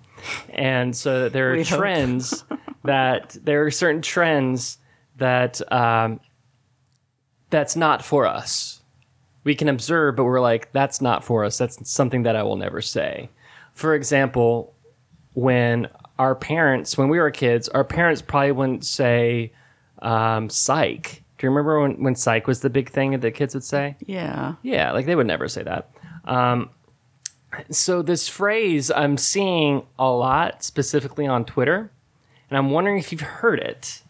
[0.50, 2.44] and so there are We trends
[2.84, 4.78] that there are certain trends
[5.16, 6.20] that um,
[7.50, 8.75] that's not for us.
[9.46, 11.56] We can observe, but we're like, that's not for us.
[11.56, 13.30] That's something that I will never say.
[13.74, 14.74] For example,
[15.34, 19.52] when our parents, when we were kids, our parents probably wouldn't say
[20.02, 21.22] um, psych.
[21.38, 23.94] Do you remember when, when psych was the big thing that the kids would say?
[24.04, 24.54] Yeah.
[24.62, 25.90] Yeah, like they would never say that.
[26.24, 26.70] Um,
[27.70, 31.92] so this phrase I'm seeing a lot, specifically on Twitter,
[32.50, 34.02] and I'm wondering if you've heard it.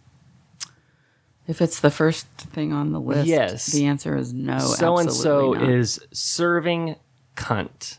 [1.48, 3.66] If it's the first thing on the list, Yes.
[3.66, 4.58] the answer is no.
[4.58, 6.96] so and so is serving
[7.36, 7.98] cunt.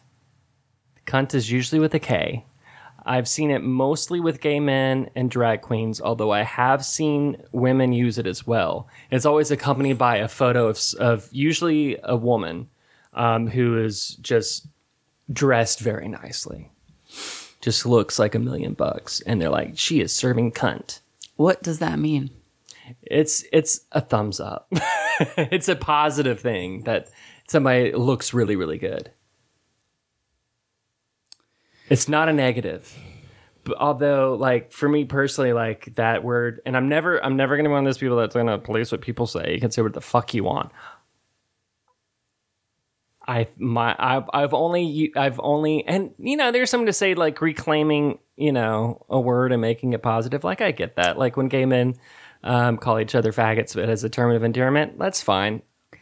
[1.05, 2.43] Cunt is usually with a K.
[3.05, 7.93] I've seen it mostly with gay men and drag queens, although I have seen women
[7.93, 8.89] use it as well.
[9.12, 12.67] It's always accompanied by a photo of, of usually a woman
[13.13, 14.67] um, who is just
[15.31, 16.69] dressed very nicely.
[17.62, 19.21] Just looks like a million bucks.
[19.21, 20.99] And they're like, she is serving cunt.
[21.38, 22.29] What does that mean?
[23.02, 24.67] It's it's a thumbs up.
[25.19, 27.10] it's a positive thing that
[27.47, 29.12] somebody looks really really good.
[31.89, 32.97] It's not a negative.
[33.63, 37.65] But although like for me personally like that word and I'm never I'm never going
[37.65, 39.54] to be one of those people that's going to police what people say.
[39.54, 40.71] You can say what the fuck you want.
[43.28, 47.41] I my I've, I've only I've only and you know there's something to say like
[47.41, 51.50] reclaiming you know a word and making it positive like I get that like when
[51.50, 51.95] gay men
[52.43, 55.62] um, call each other faggots but as a term of endearment that's fine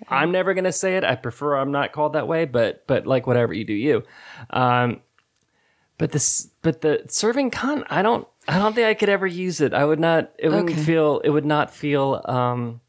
[0.09, 3.27] I'm never gonna say it I prefer I'm not called that way but but like
[3.27, 4.03] whatever you do you
[4.51, 5.01] um,
[5.97, 9.61] but this but the serving cunt I don't I don't think I could ever use
[9.61, 10.83] it I would not it wouldn't Okay.
[10.83, 12.81] feel it would not feel um,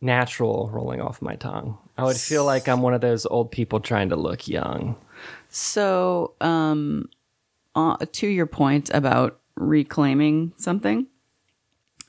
[0.00, 1.78] natural rolling off my tongue.
[1.96, 4.96] I would feel like I'm one of those old people trying to look young.
[5.48, 7.08] So, um,
[7.74, 11.06] uh, to your point about reclaiming something.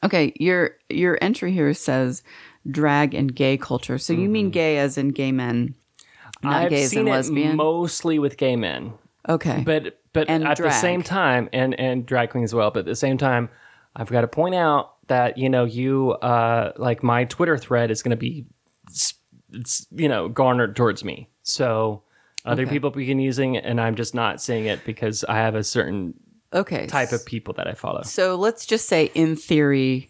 [0.03, 2.23] Okay, your your entry here says
[2.69, 3.97] drag and gay culture.
[3.97, 5.75] So you mean gay as in gay men,
[6.43, 6.65] not Mm-hmm.
[6.65, 7.57] I've gays seen and it lesbian?
[7.57, 8.93] mostly with gay men,
[9.29, 10.73] okay, but but And at the drag.
[10.73, 12.69] same time, and and drag queens as well.
[12.71, 13.49] But at the same time,
[13.95, 18.03] I've got to point out that you know you uh like my Twitter thread is
[18.03, 18.45] going to be
[18.89, 19.13] s-
[19.51, 21.29] it's you know garnered towards me.
[21.43, 22.03] So
[22.45, 22.71] other Okay.
[22.71, 26.13] people begin using it, and I'm just not seeing it because I have a certain
[26.53, 28.03] okay, type of people that I follow.
[28.03, 30.09] So let's just say, in theory,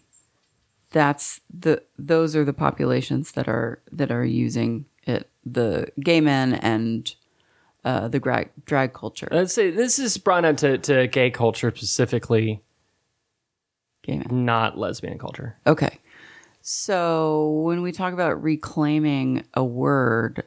[0.90, 6.54] that's the those are the populations that are that are using it: the gay men
[6.54, 7.14] and
[7.84, 9.28] uh, the drag drag culture.
[9.30, 12.62] Let's say this is brought up to, to gay culture specifically,
[14.02, 14.44] Gay men.
[14.44, 15.56] not lesbian culture.
[15.66, 15.98] Okay.
[16.66, 20.44] So when we talk about reclaiming a word,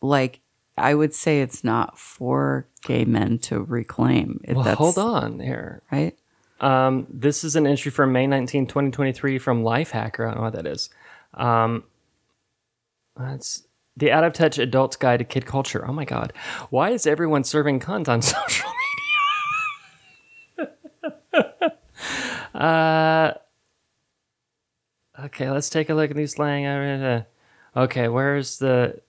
[0.00, 0.40] like
[0.76, 4.40] I would say it's not for gay men to reclaim.
[4.44, 5.82] It- Well, hold on here.
[5.92, 6.16] Right?
[6.60, 10.24] Um, this is an entry from May 19, 2023 from Lifehacker.
[10.24, 10.88] I don't know what that is.
[11.34, 11.84] Um,
[13.16, 13.64] that's
[13.96, 15.84] the Out of Touch Adult's Guide to Kid Culture.
[15.86, 16.32] Oh my God.
[16.70, 18.70] Why is everyone serving cunt on social
[20.58, 20.72] media?
[22.54, 23.32] uh,
[25.24, 26.66] okay, let's take a look at these slang.
[26.66, 27.24] Uh,
[27.76, 29.00] Okay, where's the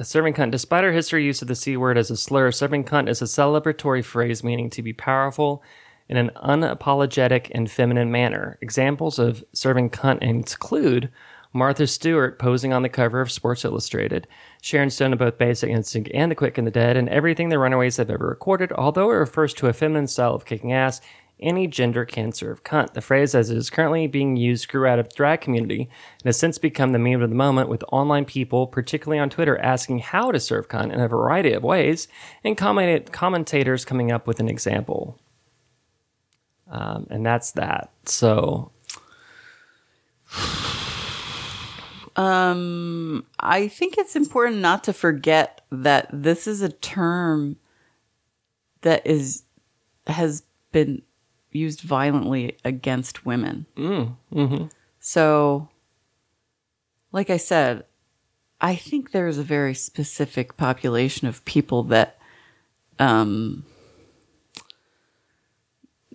[0.00, 0.50] serving cunt?
[0.50, 3.26] Despite our history use of the C word as a slur, serving cunt is a
[3.26, 5.62] celebratory phrase meaning to be powerful
[6.08, 8.58] in an unapologetic and feminine manner.
[8.60, 11.10] Examples of serving cunt include
[11.54, 14.26] Martha Stewart posing on the cover of Sports Illustrated,
[14.62, 17.58] Sharon Stone in both Basic Instinct and The Quick and the Dead, and everything the
[17.58, 18.72] Runaways have ever recorded.
[18.72, 21.02] Although it refers to a feminine style of kicking ass,
[21.42, 22.94] any gender can serve cunt.
[22.94, 26.26] The phrase, as it is currently being used, grew out of the drag community and
[26.26, 29.98] has since become the meme of the moment, with online people, particularly on Twitter, asking
[29.98, 32.08] how to serve cunt in a variety of ways,
[32.44, 35.18] and comment- commentators coming up with an example.
[36.70, 37.90] Um, and that's that.
[38.06, 38.72] So
[42.16, 47.56] I think it's important not to forget that this is a term
[48.82, 49.44] that is
[50.06, 51.02] has been
[51.54, 53.66] used violently against women.
[53.76, 54.66] Mm, mm-hmm.
[55.00, 55.68] So,
[57.10, 57.84] like I said,
[58.60, 62.18] I think there's a very specific population of people that,
[62.98, 63.64] um,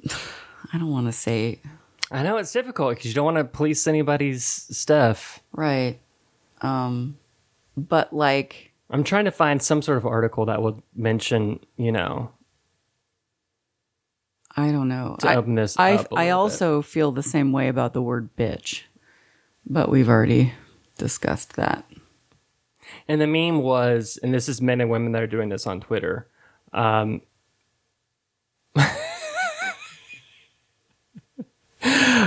[0.73, 1.61] I don't want to say
[2.11, 5.41] I know it's difficult because you don't want to police anybody's stuff.
[5.51, 5.99] right,
[6.61, 7.17] um,
[7.75, 12.31] but like, I'm trying to find some sort of article that would mention, you know,
[14.57, 15.15] I don't know.
[15.21, 18.01] I, open this I, up a I little also feel the same way about the
[18.01, 18.81] word bitch,
[19.65, 20.53] but we've already
[20.97, 21.85] discussed that.
[23.07, 25.79] And the meme was, and this is men and women that are doing this on
[25.79, 26.27] Twitter.
[26.73, 27.21] Um,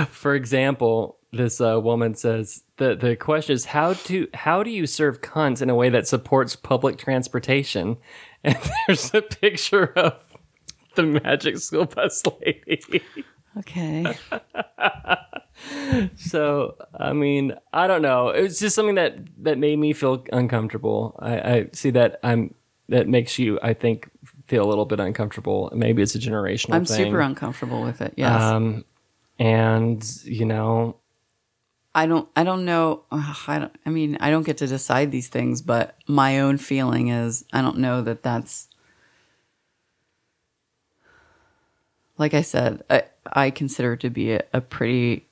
[0.09, 4.85] for example, this uh, woman says the the question is how to how do you
[4.85, 7.97] serve cunts in a way that supports public transportation?
[8.43, 10.30] And there's a picture of
[10.95, 13.01] the Magic School Bus lady.
[13.57, 14.05] Okay.
[16.15, 18.29] So I mean, I don't know.
[18.29, 21.15] It was just something that that made me feel uncomfortable.
[21.19, 22.55] I, I see that I'm
[22.89, 24.09] that makes you, I think,
[24.47, 25.71] feel a little bit uncomfortable.
[25.73, 26.73] Maybe it's a generational.
[26.73, 27.05] I'm thing.
[27.05, 28.13] super uncomfortable with it.
[28.17, 28.41] Yes.
[28.41, 28.85] Um,
[29.39, 30.97] and you know,
[31.93, 35.11] I don't I don't know ugh, I don't I mean I don't get to decide
[35.11, 38.67] these things but my own feeling is I don't know that that's
[42.21, 45.27] like I said I I consider it to be a, a pretty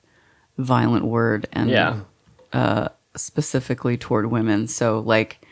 [0.58, 4.68] violent word and yeah, specifically toward women.
[4.68, 5.46] So like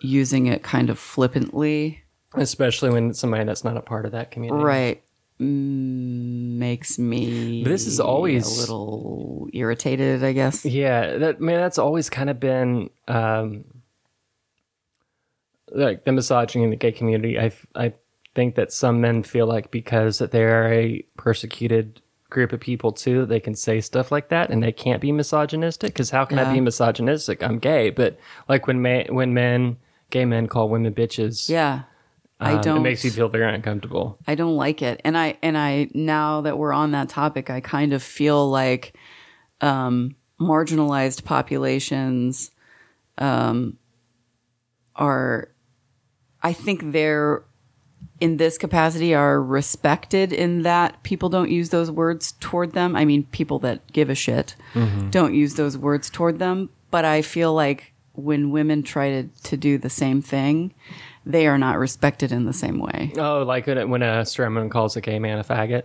[0.00, 2.02] using it kind of flippantly.
[2.34, 4.62] Especially when it's somebody that's not a part of that community.
[4.62, 5.00] right.
[5.40, 10.64] Mm, makes me But this is always- a little irritated I guess.
[10.64, 13.64] Yeah, that man, that's always kind of been um,
[15.72, 17.38] like the misogyny in the gay community.
[17.38, 17.94] I I
[18.34, 23.26] think that some men feel like because that they're a persecuted group of people too,
[23.26, 25.92] they can say stuff like that and they can't be misogynistic.
[25.92, 27.42] Because how can I be misogynistic?
[27.42, 28.18] I'm gay, but
[28.48, 29.76] like when ma- when men,
[30.10, 31.82] gay men, call women bitches, yeah
[32.40, 34.18] I um, don't It makes you feel very uncomfortable.
[34.26, 35.00] I don't like it.
[35.04, 38.96] And I and I now that we're on that topic, I kind of feel like
[39.60, 42.50] um marginalized populations
[43.18, 43.78] um
[44.96, 45.48] are
[46.42, 47.44] I think they're
[48.20, 52.94] in this capacity are respected in that people don't use those words toward them.
[52.96, 55.10] I mean, people that give a shit mm-hmm.
[55.10, 56.70] don't use those words toward them.
[56.90, 60.72] But I feel like when women try to, to do the same thing,
[61.26, 63.12] they are not respected in the same way.
[63.18, 65.84] Oh, like when, when a woman calls a gay man a faggot,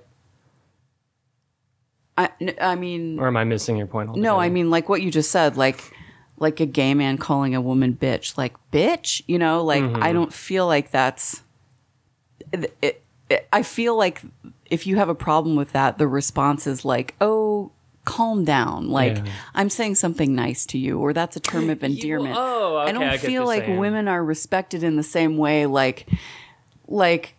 [2.17, 4.15] I, I mean, or am I missing your point?
[4.17, 5.81] no, I mean, like what you just said, like,
[6.37, 10.13] like a gay man calling a woman bitch, like, bitch, you know, like, I mm-hmm.
[10.13, 11.43] don't feel like that's,
[12.51, 14.21] it, it, I feel like
[14.65, 17.71] if you have a problem with that, the response is like, oh,
[18.05, 18.89] calm down.
[18.89, 19.25] Like, Yeah.
[19.53, 22.35] I'm saying something nice to you, or that's a term of endearment.
[22.37, 23.77] oh, I don't I feel like saying.
[23.77, 26.07] women are respected in the same way, like,
[26.87, 27.35] like,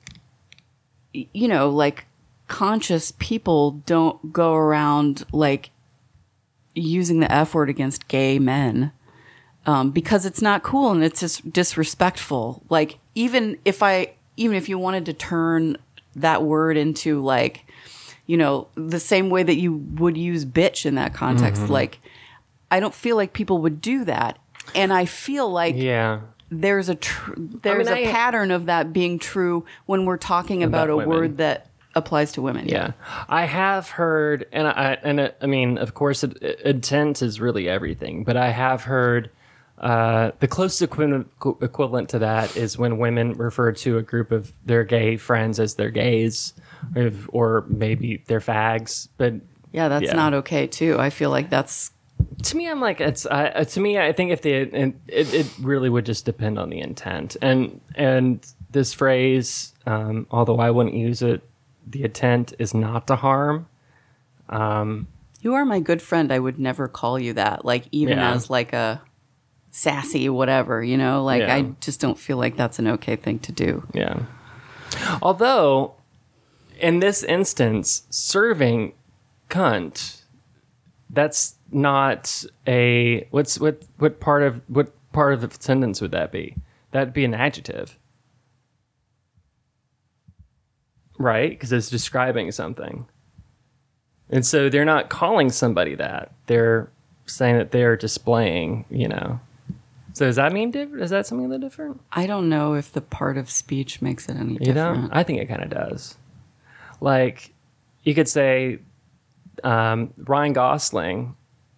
[1.12, 2.04] you know, like
[2.46, 5.70] conscious people don't go around like
[6.74, 8.92] using the F word against gay men
[9.66, 12.62] um, because it's not cool and it's just disrespectful.
[12.68, 15.76] Like even if I, even if you wanted to turn
[16.16, 17.64] that word into like,
[18.26, 21.72] you know, the same way that you would use bitch in that context, Mm-hmm.
[21.72, 21.98] like
[22.70, 24.38] I don't feel like people would do that.
[24.74, 26.20] And I feel like yeah.
[26.50, 30.85] there's a tr- there's I- a pattern of that being true when we're talking about,
[30.85, 31.09] About a women.
[31.11, 32.68] word that applies to women.
[32.68, 32.92] Yeah,
[33.29, 37.40] I have heard, and I and it, I mean, of course, it, it- intent is
[37.40, 38.22] really everything.
[38.24, 39.31] But I have heard
[39.81, 41.29] uh, the closest equivalent
[41.62, 45.75] equivalent to that is when women refer to a group of their gay friends as
[45.77, 46.53] their gays,
[46.95, 49.09] or, or maybe their fags.
[49.16, 49.35] But
[49.73, 50.14] Yeah, that's Yeah.
[50.14, 50.99] not okay too.
[50.99, 51.93] I feel like that's
[52.43, 55.47] to me, I'm like, it's uh, to me, I think if they, and it, it
[55.61, 60.95] really would just depend on the intent, and and this phrase, um, although I wouldn't
[60.95, 61.43] use it,
[61.87, 63.66] the intent is not to harm.
[65.43, 66.31] you are my good friend.
[66.33, 67.64] I would never call you that.
[67.64, 68.35] Like even Yeah.
[68.35, 69.01] as like a
[69.71, 71.25] sassy whatever, you know?
[71.25, 71.55] Like Yeah.
[71.55, 73.87] I just don't feel like that's an okay thing to do.
[73.93, 74.21] Yeah.
[75.23, 75.95] Although,
[76.81, 78.95] in this instance, serving
[79.49, 80.23] cunt,
[81.11, 86.33] that's not a what's what what part of what part of the sentence would that
[86.33, 86.57] be?
[86.93, 87.97] That'd be an adjective,
[91.18, 91.51] right?
[91.51, 93.07] Because it's describing something,
[94.29, 96.33] and so they're not calling somebody that.
[96.47, 96.91] They're
[97.27, 99.41] saying that they're displaying, you know.
[100.12, 101.02] So does that mean different?
[101.02, 102.00] Is that something that different?
[102.12, 105.11] I don't know if the part of speech makes it any You know, different.
[105.14, 106.16] I think it kind of does.
[107.00, 107.52] Like,
[108.02, 108.80] you could say
[109.64, 111.36] um, Ryan Gosling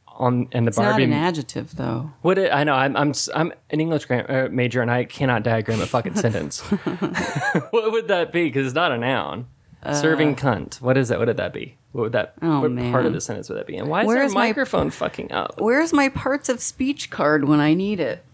[0.09, 1.05] on in the It's not Barbie.
[1.05, 2.11] an adjective, though.
[2.23, 5.43] what it, I know, I'm I'm I'm an English gram, uh, major and I cannot
[5.43, 6.61] diagram a fucking sentence.
[7.71, 8.45] what would that be?
[8.45, 9.47] Because it's not a noun.
[9.91, 10.81] Serving cunt.
[10.81, 11.19] What is that?
[11.19, 11.77] What did that be?
[11.91, 12.35] What would that?
[12.41, 13.77] Oh, what part of the sentence would that be?
[13.77, 15.61] And why is Where's that my- microphone fucking up?
[15.61, 18.25] Where's my parts of speech card when I need it?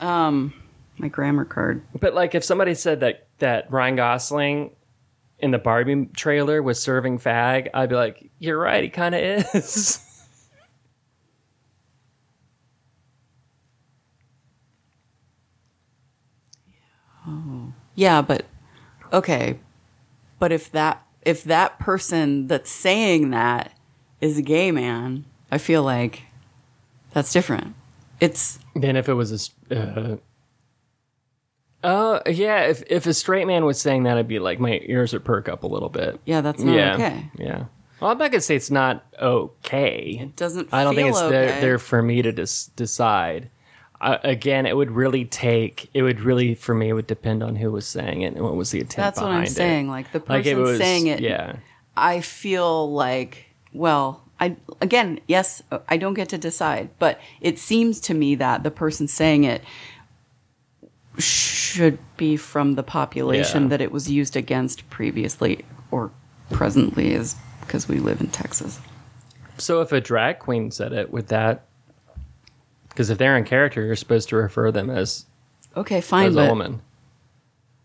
[0.00, 0.52] Um,
[0.98, 1.82] my grammar card.
[1.98, 4.70] But like, if somebody said that that Ryan Gosling
[5.40, 9.20] in the Barbie trailer was serving fag, I'd be like, "You're right, he kind of
[9.20, 10.02] is."
[17.94, 18.44] Yeah, but
[19.12, 19.58] okay.
[20.38, 23.72] But if that if that person that's saying that
[24.20, 26.22] is a gay man, I feel like
[27.12, 27.74] that's different.
[28.20, 30.16] It's Then if it was a, uh,
[31.86, 35.12] uh, yeah, if if a straight man was saying that, I'd be like, my ears
[35.12, 36.20] would perk up a little bit.
[36.24, 37.30] yeah, that's not yeah, okay.
[37.38, 37.64] yeah.
[38.00, 40.18] Well, I'm not gonna say it's not okay.
[40.20, 40.72] It doesn't.
[40.72, 41.30] I don't think feel it's okay.
[41.30, 43.50] there, there for me to dis- decide.
[44.00, 45.88] Uh, again, it would really take.
[45.94, 48.54] It would really, for me, it would depend on who was saying it and what
[48.54, 48.96] was the intent.
[49.04, 49.50] That's what I'm it.
[49.50, 49.88] saying.
[49.88, 51.56] Like the person Like it was saying it, Yeah,
[51.96, 58.00] I feel like, well, I again, yes, I don't get to decide, but it seems
[58.00, 59.62] to me that the person saying it
[61.18, 63.68] should be from the population Yeah.
[63.70, 66.10] that it was used against previously or
[66.50, 68.78] presently is because we live in Texas.
[69.58, 71.64] So if a drag queen said it, would that?
[72.96, 75.26] Because if they're in character, you're supposed to refer them as
[75.76, 76.80] Okay, fine, as a but, woman.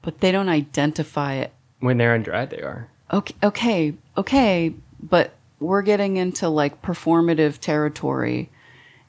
[0.02, 1.52] but they don't identify it.
[1.82, 2.88] When they're in drag, they are.
[3.12, 8.50] Okay, okay, okay, but we're getting into like performative territory,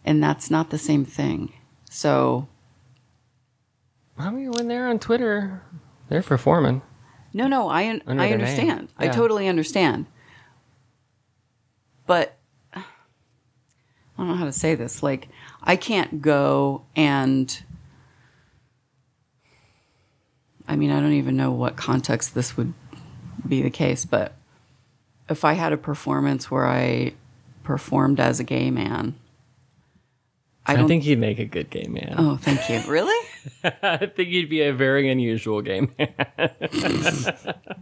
[0.05, 1.53] and that's not the same thing.
[1.89, 2.49] So
[4.19, 5.63] I mean, when they're on Twitter,
[6.09, 6.83] they're performing.
[7.33, 8.89] No, no, I un- I understand.
[8.99, 10.07] I totally understand.
[12.09, 12.37] But
[14.23, 15.03] I don't know how to say this.
[15.03, 15.29] Like
[15.64, 17.61] I can't go and
[20.68, 22.73] I mean, I don't even know what context this would
[23.49, 24.35] be the case, but
[25.29, 27.14] if I had a performance where I
[27.64, 29.16] performed as a gay man,
[30.66, 32.14] I I, don't think you'd make a good gay man.
[32.16, 32.81] Oh, thank you.
[32.89, 33.29] Really?
[33.64, 36.14] I think you'd be a very unusual gay man.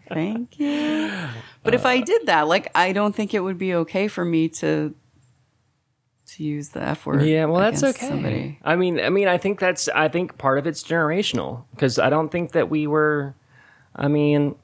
[0.09, 1.11] Thank you.
[1.13, 1.29] Uh,
[1.63, 4.49] but if I did that, like I don't think it would be okay for me
[4.49, 4.95] to
[6.37, 7.23] to use the F word.
[7.23, 8.09] Yeah, well, that's okay.
[8.09, 8.59] Somebody.
[8.63, 9.89] I mean, I mean, I think that's.
[9.89, 13.35] I think part of it's generational because I don't think that we were.
[13.97, 14.55] I mean,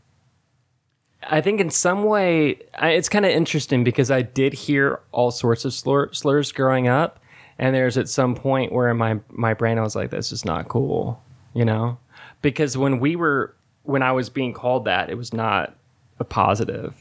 [1.29, 5.31] I think in some way I, it's kind of interesting because I did hear all
[5.31, 7.21] sorts of slur, slurs growing up,
[7.59, 10.45] and there's at some point where in my my brain I was like, "This is
[10.45, 11.23] not cool,"
[11.55, 11.99] you know,
[12.43, 15.77] because when we were when I was being called that, it was not
[16.19, 16.95] a positive,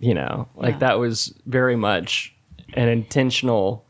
[0.00, 0.78] you know, like Yeah.
[0.80, 2.34] that was very much
[2.74, 3.84] an intentional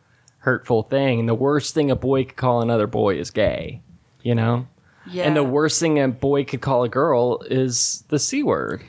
[0.45, 1.21] hurtful thing.
[1.21, 3.81] And the worst thing a boy could call another boy is gay,
[4.23, 4.67] you know?
[5.11, 5.25] Yeah.
[5.25, 8.83] And the worst thing a boy could call a girl is the C word.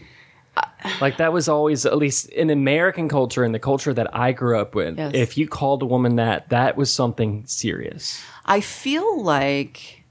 [1.01, 4.58] Like that was always, at least in American culture and the culture that I grew
[4.60, 5.12] up with, Yes.
[5.14, 8.22] if you called a woman that, that was something serious.
[8.45, 10.03] I feel like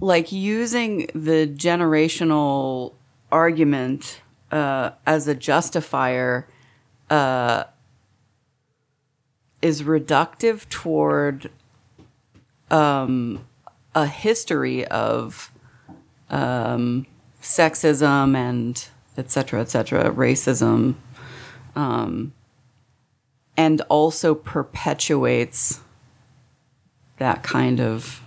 [0.00, 2.94] like using the generational
[3.30, 4.20] argument
[4.50, 6.48] uh, as a justifier
[7.08, 7.64] uh,
[9.62, 11.50] is reductive toward
[12.70, 13.44] um,
[13.94, 15.50] a history of
[16.30, 17.06] um,
[17.40, 20.94] sexism and et cetera, et cetera, racism,
[21.76, 22.32] um,
[23.56, 25.80] and also perpetuates
[27.18, 28.22] that kind of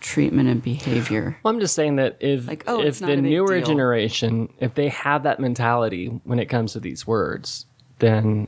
[0.00, 1.36] treatment and behavior.
[1.42, 3.66] Well, I'm just saying that if Like, oh, if the newer deal.
[3.66, 7.66] generation, if they have that mentality when it comes to these words,
[7.98, 8.46] then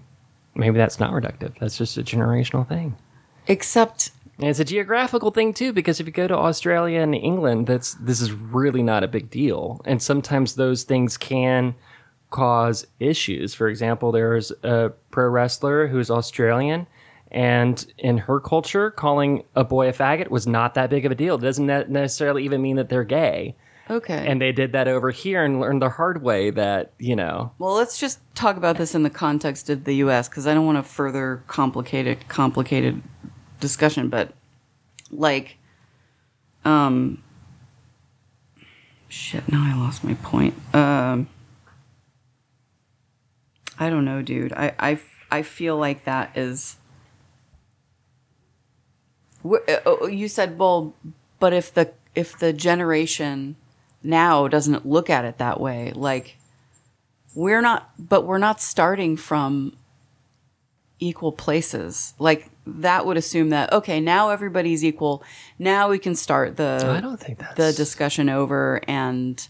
[0.55, 1.59] maybe that's not reductive.
[1.59, 2.97] That's just a generational thing.
[3.47, 7.67] Except, And it's a geographical thing too, because if you go to Australia and England,
[7.67, 9.81] that's this is really not a big deal.
[9.85, 11.75] And sometimes those things can
[12.31, 13.55] cause issues.
[13.55, 16.87] For example, there's a pro wrestler who's Australian,
[17.33, 21.17] and in her culture, calling a boy a faggot was not that big of a
[21.17, 21.35] deal.
[21.37, 23.57] It doesn't ne- necessarily even mean that they're gay.
[23.91, 24.25] Okay.
[24.27, 27.75] And they did that over here and learned the hard way that, you know, well,
[27.75, 30.29] let's just talk about this in the context of the U.S.
[30.29, 33.03] because I don't want to further complicate complicated complicated
[33.61, 34.09] discussion.
[34.09, 34.33] But
[35.11, 35.59] like,
[36.65, 37.23] um,
[39.09, 39.51] shit.
[39.51, 40.55] Now I lost my point.
[40.75, 41.29] Um,
[43.79, 44.53] I don't know, dude.
[44.53, 46.77] I I I feel like that is.
[49.45, 50.95] Uh, oh, You said, well,
[51.39, 53.57] but if the if the generation
[54.03, 56.37] now doesn't look at it that way, like
[57.35, 59.77] we're not, but we're not starting from
[60.99, 62.15] equal places.
[62.19, 65.23] Like that would assume that okay, now everybody's equal.
[65.59, 69.47] Now we can start the I don't think that's the discussion over and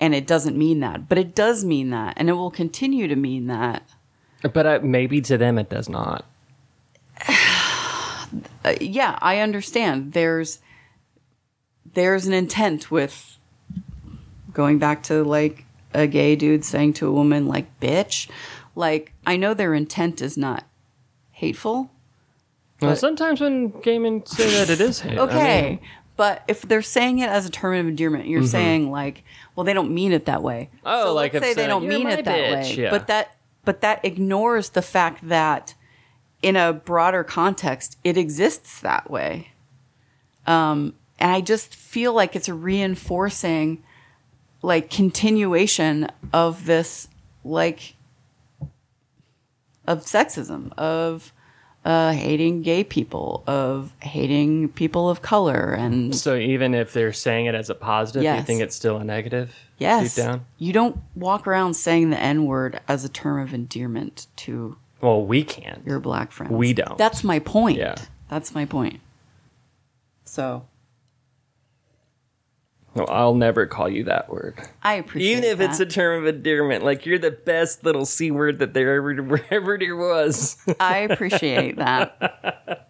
[0.00, 3.16] and it doesn't mean that, but it does mean that and it will continue to
[3.16, 3.82] mean that.
[4.42, 6.24] But uh, maybe to them it does not.
[8.64, 10.12] Uh, yeah, I understand.
[10.12, 10.58] There's
[11.92, 13.33] there's an intent with
[14.54, 18.28] going back to like a gay dude saying to a woman like bitch.
[18.74, 20.64] Like I know their intent is not
[21.32, 21.90] hateful.
[22.80, 25.18] Well, sometimes when gay men say that, it is hate.
[25.18, 25.62] I Okay.
[25.62, 25.84] mean, Mm-hmm.
[26.16, 29.22] but if they're saying it as a term of endearment, you're saying like,
[29.54, 30.70] well, they don't mean it that way.
[30.84, 32.82] Oh, so like let's say they don't mean it that bitch," way.
[32.82, 32.90] yeah.
[32.90, 35.74] But that but that ignores the fact that
[36.42, 39.48] in a broader context, it exists that way.
[40.46, 43.82] Um, and I just feel like it's reinforcing
[44.64, 47.08] like continuation of this
[47.44, 47.94] like
[49.86, 51.32] of sexism of
[51.84, 57.44] uh, hating gay people of hating people of color and So even if they're saying
[57.44, 59.54] it as a positive, you think it's still a negative?
[59.76, 60.46] yes Deep down?
[60.56, 65.44] you don't walk around saying the n-word as a term of endearment to Well, we
[65.44, 65.84] can't.
[65.86, 66.96] your black friends We don't.
[66.96, 67.96] that's my point Yeah.
[68.30, 69.00] that's my point
[70.24, 70.64] so
[72.96, 74.58] No, I'll never call you that word.
[74.82, 75.46] i appreciate that.
[75.46, 78.72] Even if it's a term of endearment, like you're the best little c word that
[78.74, 80.56] there ever ever there was.
[80.78, 82.88] i appreciate that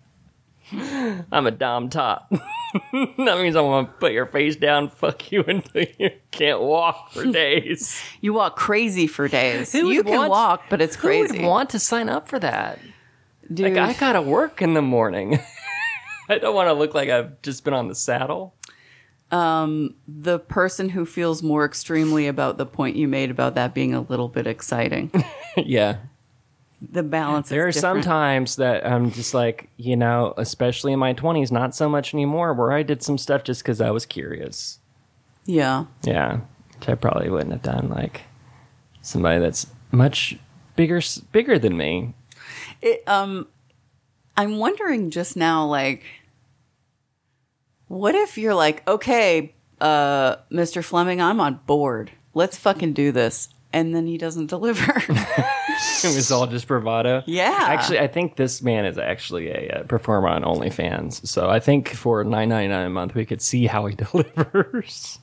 [1.31, 2.29] I'm a dom top.
[2.93, 7.25] that means I'm gonna put your face down, fuck you until you can't walk for
[7.25, 8.01] days.
[8.21, 11.37] you walk crazy for days Who you can want- walk but it's crazy.
[11.37, 12.79] Who would want to sign up for that?
[13.53, 13.75] Dude.
[13.75, 15.39] Like I gotta work in the morning.
[16.29, 18.55] I don't want to look like I've just been on the saddle.
[20.07, 24.01] The person who feels more extremely about the point you made about that being a
[24.01, 25.11] little bit exciting.
[25.57, 25.97] yeah,
[26.81, 27.49] The balance.
[27.49, 31.75] There are some times that I'm just like, you know, especially in my 20s, not
[31.75, 34.79] so much anymore, where I did some stuff just because I was curious.
[35.47, 35.87] Yeah.
[36.03, 36.41] Yeah,
[36.79, 37.89] which I probably wouldn't have done.
[37.89, 38.23] Like
[39.03, 40.39] somebody that's much
[40.77, 41.01] bigger,
[41.33, 42.15] bigger than me.
[42.81, 43.49] It, um,
[44.37, 46.03] I'm wondering just now, like,
[47.95, 50.83] what if you're like, okay, uh, Mr.
[50.85, 52.11] Fleming, I'm on board.
[52.35, 54.93] Let's fucking do this, and then he doesn't deliver.
[55.07, 57.23] It was all just bravado.
[57.27, 57.57] Yeah.
[57.61, 61.27] Actually, I think this man is actually a, uh performer on OnlyFans.
[61.27, 65.19] So I think for nine ninety nine a month, we could see how he delivers.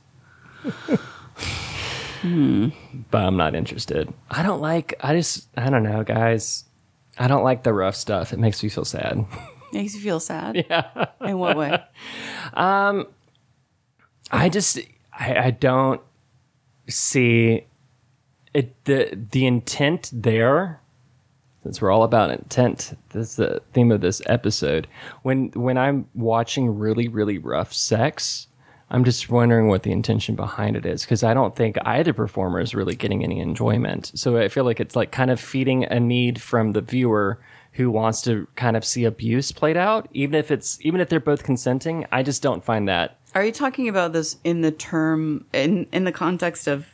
[2.23, 4.13] But I'm not interested.
[4.29, 4.93] I don't like.
[5.01, 5.47] I just.
[5.57, 6.65] I don't know, guys.
[7.17, 8.31] I don't like the rough stuff.
[8.31, 9.25] It makes me feel sad.
[9.73, 10.55] Makes you feel sad.
[10.69, 11.05] Yeah.
[11.21, 11.81] In what way?
[12.53, 13.07] Um,
[14.29, 14.77] I just.
[15.17, 16.01] I, I don't
[16.89, 17.65] see
[18.53, 18.75] it.
[18.85, 20.81] The the intent there.
[21.63, 24.87] Since we're all about intent, that's the theme of this episode.
[25.21, 28.47] When when I'm watching really really rough sex,
[28.89, 32.59] I'm just wondering what the intention behind it is because I don't think either performer
[32.59, 34.11] is really getting any enjoyment.
[34.15, 37.39] So I feel like it's like kind of feeding a need from the viewer
[37.73, 41.19] who wants to kind of see abuse played out, even if it's even if they're
[41.19, 42.05] both consenting.
[42.11, 46.03] I just don't find that Are you talking about this in the term in in
[46.03, 46.87] the context of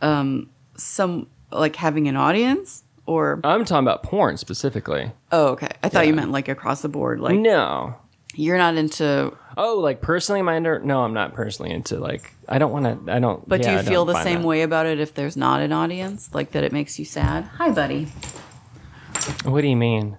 [0.00, 5.12] um some like having an audience or I'm talking about porn specifically.
[5.32, 7.96] oh okay I thought you meant like across the board like No.
[8.34, 12.56] you're not into Oh, like personally, my under- no, I'm not personally into like I
[12.58, 13.12] don't want to.
[13.12, 13.46] I don't.
[13.46, 14.48] but yeah, do I you feel the same that.
[14.48, 17.70] way about it if there's not an audience like that it makes you sad hi
[17.70, 18.08] buddy
[19.44, 20.16] What do you mean?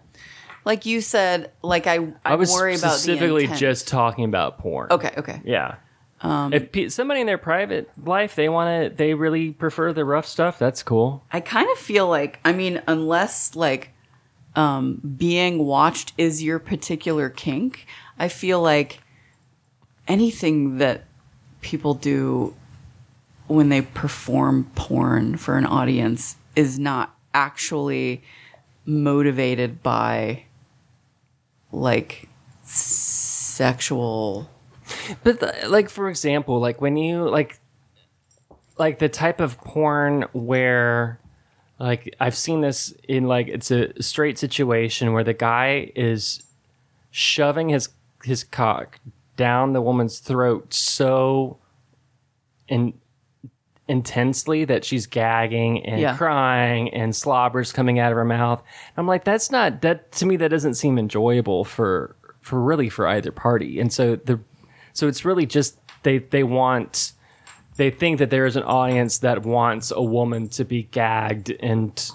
[0.66, 3.60] like you said like I I, I was worry about the specifically intent.
[3.60, 4.88] just talking about porn.
[4.92, 5.76] okay okay Yeah.
[6.22, 10.06] Um, if pe- somebody in their private life they want to, they really prefer the
[10.06, 10.58] rough stuff.
[10.58, 11.22] That's cool.
[11.34, 13.90] I kind of feel like I mean unless like
[14.56, 17.86] um being watched is your particular kink,
[18.18, 19.02] I feel like
[20.08, 21.04] anything that
[21.60, 22.56] people do
[23.48, 28.24] when they perform porn for an audience is not actually
[28.86, 30.44] motivated by
[31.72, 32.28] like
[32.64, 34.50] sexual
[35.24, 37.60] But the, like for example, like when you like
[38.78, 41.20] like the type of porn where
[41.80, 46.44] like I've seen this in like it's a straight situation where the guy is
[47.12, 47.90] shoving his
[48.24, 49.00] his cock
[49.36, 51.60] down the woman's throat so
[52.68, 52.94] in
[53.88, 56.16] intensely that she's gagging and Yeah.
[56.16, 58.64] crying and slobbers coming out of her mouth.
[58.98, 60.38] I'm like, that's not that to me.
[60.38, 63.80] That doesn't seem enjoyable for for really for either party.
[63.80, 64.40] And so the
[64.94, 67.14] so it's really just they they want
[67.78, 72.12] they think that there is an audience that wants a woman to be gagged and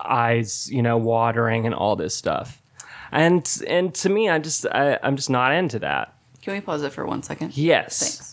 [0.00, 2.60] eyes, you know, watering and all this stuff.
[3.10, 6.14] And and to me, I just I, I'm just not into that.
[6.40, 7.56] Can we pause it for one second?
[7.56, 7.98] Yes.
[8.00, 8.31] Thanks.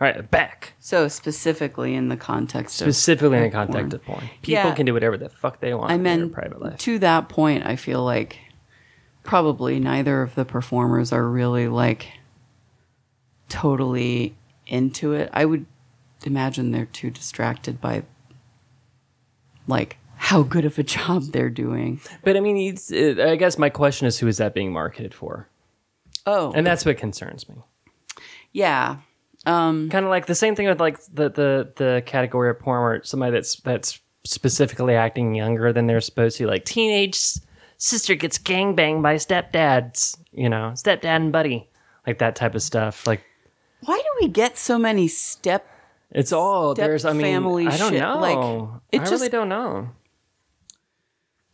[0.00, 0.72] All right, back.
[0.80, 3.92] So specifically in the context of Specifically in the context porn.
[3.94, 4.30] of porn.
[4.42, 4.74] People Yeah.
[4.74, 6.78] can do whatever the fuck they want I in their private life.
[6.78, 8.38] to that point, I feel like
[9.24, 12.08] probably neither of the performers are really like
[13.48, 14.34] totally
[14.66, 15.28] into it.
[15.32, 15.66] I would
[16.24, 18.04] imagine they're too distracted by
[19.66, 22.00] like how good of a job they're doing.
[22.24, 25.14] But I mean, it's, it, I guess my question is, who is that being marketed
[25.14, 25.48] for?
[26.26, 27.56] Oh, And that's what concerns me.
[28.52, 28.96] yeah.
[29.46, 32.82] Um, kind of like the same thing with like the the the category of porn
[32.82, 37.18] where somebody that's that's specifically acting younger than they're supposed to, like teenage
[37.78, 41.70] sister gets gang banged by stepdads, you know, stepdad and buddy,
[42.06, 43.06] like that type of stuff.
[43.06, 43.22] Like
[43.84, 45.66] Why do we get so many step?
[46.12, 47.04] it's all Step there's.
[47.06, 48.18] I mean, family I don't shit, know.
[48.18, 49.88] like, it I just- really don't know.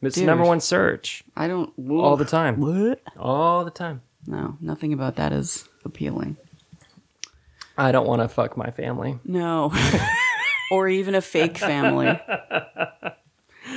[0.03, 0.27] It's Dude.
[0.27, 3.01] number one search I don't all the time, What?
[3.19, 4.03] all the time.
[4.27, 6.37] No, nothing about that is appealing.
[7.79, 9.19] I don't want to fuck my family.
[9.25, 9.73] No.
[10.71, 12.19] or even a fake family.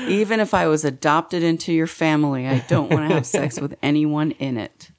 [0.07, 3.75] Even if I was adopted into your family, I don't want to have sex with
[3.83, 4.91] anyone in it.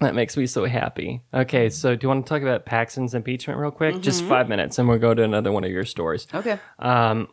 [0.00, 1.22] That makes me so happy.
[1.34, 4.00] Okay, so do you want to talk about Paxton's impeachment real quick?
[4.00, 6.26] Just five minutes, and we'll go to another one of your stories.
[6.32, 6.58] Okay.
[6.78, 7.28] Um,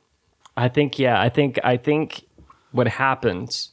[0.57, 2.26] I think, yeah, I think, I think
[2.71, 3.71] what happens,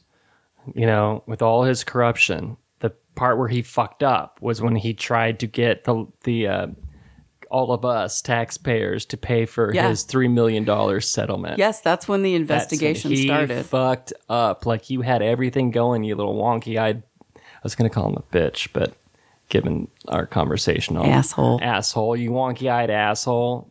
[0.75, 4.93] you know, with all his corruption, the part where he fucked up was when he
[4.93, 6.67] tried to get the the uh,
[7.53, 9.87] all of us taxpayers to pay for Yeah.
[9.89, 11.59] his three million dollars settlement.
[11.59, 13.65] Yes, that's when the when investigation he started.
[13.65, 17.03] Fucked up, like you had everything going, you little wonky eyed.
[17.35, 18.93] I was gonna call him a bitch, but
[19.49, 21.59] given our conversation on Asshole.
[21.61, 23.69] asshole, you wonky eyed asshole.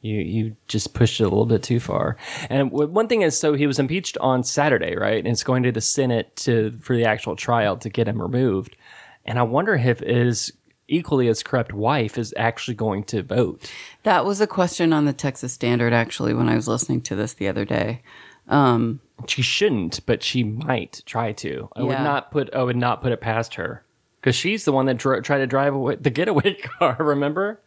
[0.00, 2.16] You you just pushed it a little bit too far.
[2.50, 5.18] And one thing is, so he was impeached on Saturday, right?
[5.18, 8.76] And it's going to the Senate to for the actual trial to get him removed.
[9.24, 10.52] And I wonder if his
[10.88, 13.70] equally as corrupt wife is actually going to vote.
[14.02, 17.34] that was a question on the Texas Standard, actually, when I was listening to this
[17.34, 18.02] the other day.
[18.48, 21.68] Um, She shouldn't, but she might try to.
[21.74, 22.54] I would not put.
[22.54, 23.82] I would not put it past her
[24.20, 26.96] because she's the one that dr- tried to drive away the getaway car.
[26.98, 27.62] Remember,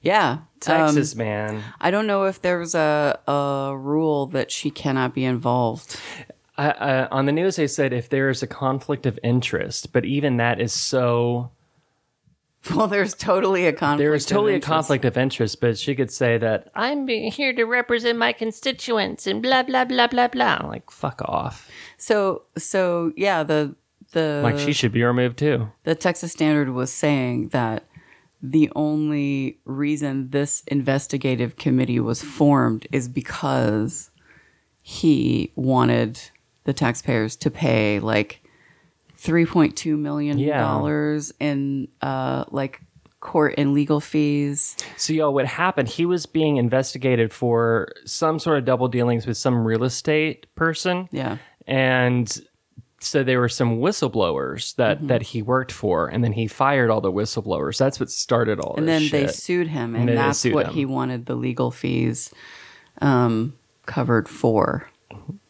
[0.00, 0.30] yeah.
[0.30, 1.62] Um, Texas man.
[1.80, 5.96] I don't know if there's a, a rule that she cannot be involved.
[6.56, 10.04] I, I, on the news, they said if there is a conflict of interest, but
[10.06, 11.50] even that is so.
[12.76, 13.98] Well, there's totally a conflict.
[13.98, 17.52] There is of totally a conflict of interest, but she could say that I'm here
[17.52, 20.60] to represent my constituents and blah blah blah blah blah.
[20.68, 21.68] Like fuck off.
[21.98, 23.74] So, so yeah, the
[24.12, 25.70] the Like she should be removed too.
[25.84, 27.84] the Texas Standard was saying that
[28.40, 34.10] the only reason this investigative committee was formed is because
[34.80, 36.20] he wanted
[36.64, 38.41] the taxpayers to pay like
[39.22, 40.60] 3.2 million Yeah.
[40.60, 42.80] dollars in uh like
[43.20, 44.76] court and legal fees.
[44.96, 45.88] So, y'all, what happened?
[45.88, 51.08] He was being investigated for some sort of double dealings with some real estate person.
[51.12, 51.36] Yeah.
[51.68, 52.36] And
[52.98, 55.06] so there were some whistleblowers that Mm-hmm.
[55.08, 57.78] that he worked for, and then he fired all the whistleblowers.
[57.78, 60.74] That's what started all And then they sued him And and, that's what him.
[60.74, 62.32] he wanted the legal fees
[63.00, 63.54] um
[63.86, 64.90] covered for.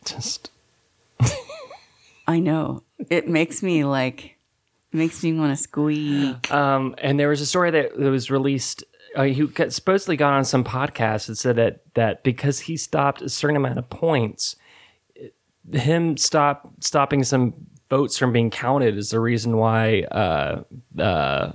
[0.04, 0.50] Just
[2.26, 2.82] I know.
[3.10, 4.36] It makes me like
[4.92, 6.50] makes me want to squeak.
[6.52, 8.84] Um, and there was a story that, that was released.
[9.16, 13.22] Uh, he got, supposedly got on some podcast and said that that because he stopped
[13.22, 14.56] a certain amount of points,
[15.14, 15.34] it-
[15.72, 17.54] him stop stopping some
[17.90, 20.62] votes from being counted is the reason why uh,
[20.98, 21.52] uh,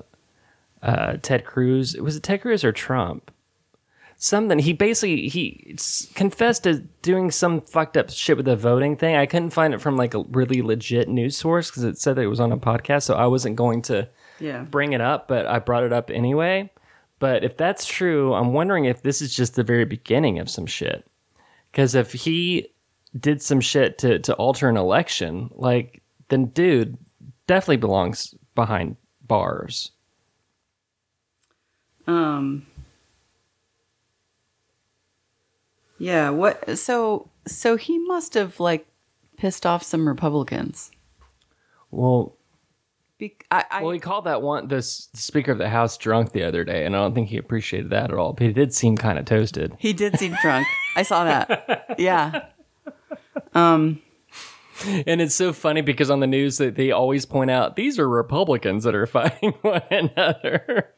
[0.84, 3.32] uh, Ted Cruz was it Ted Cruz or Trump?
[4.20, 5.76] Something he basically he
[6.16, 9.16] confessed to doing some fucked up shit with the voting thing.
[9.16, 12.24] I couldn't find it from like a really legit news source because it said that
[12.24, 14.10] it was on a podcast, so I wasn't going to
[14.40, 14.64] Yeah.
[14.64, 16.72] bring it up, but I brought it up anyway.
[17.20, 20.66] But if that's true, I'm wondering if this is just the very beginning of some
[20.66, 21.06] shit.
[21.72, 22.70] Because if he
[23.20, 26.98] did some shit to, to alter an election, like, then dude
[27.46, 28.96] definitely belongs behind
[29.28, 29.92] bars.
[32.08, 32.66] Um
[36.00, 38.86] Yeah, what so so he must have like
[39.38, 40.92] pissed off some Republicans.
[41.92, 42.36] Well,
[43.18, 46.44] Be- I, I well, he called that one the Speaker of the House drunk the
[46.44, 48.34] other day, and I don't think he appreciated that at all.
[48.34, 49.76] But he did seem kind of toasted.
[49.80, 50.68] he did seem drunk.
[50.96, 51.96] I saw that.
[52.00, 52.46] Yeah.
[53.54, 54.02] Um,
[54.86, 58.08] and it's so funny because on the news that they always point out these are
[58.08, 60.94] Republicans that are fighting one another.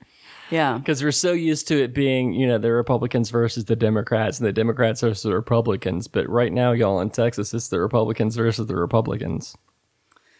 [0.49, 0.77] Yeah.
[0.77, 4.47] Because we're so used to it being, you know, the Republicans versus the Democrats and
[4.47, 6.07] the Democrats versus the Republicans.
[6.07, 9.55] But right now, y'all in Texas, it's the Republicans versus the Republicans.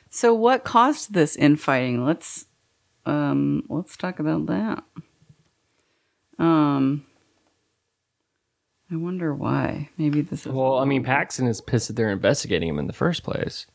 [0.10, 2.06] So what caused this infighting?
[2.06, 2.46] Let's
[3.06, 4.84] um let's talk about that.
[6.40, 7.06] Um
[8.92, 9.90] I wonder why.
[9.98, 12.94] Maybe this is Well, I mean, Paxton is pissed that they're investigating him in the
[12.94, 13.68] first place.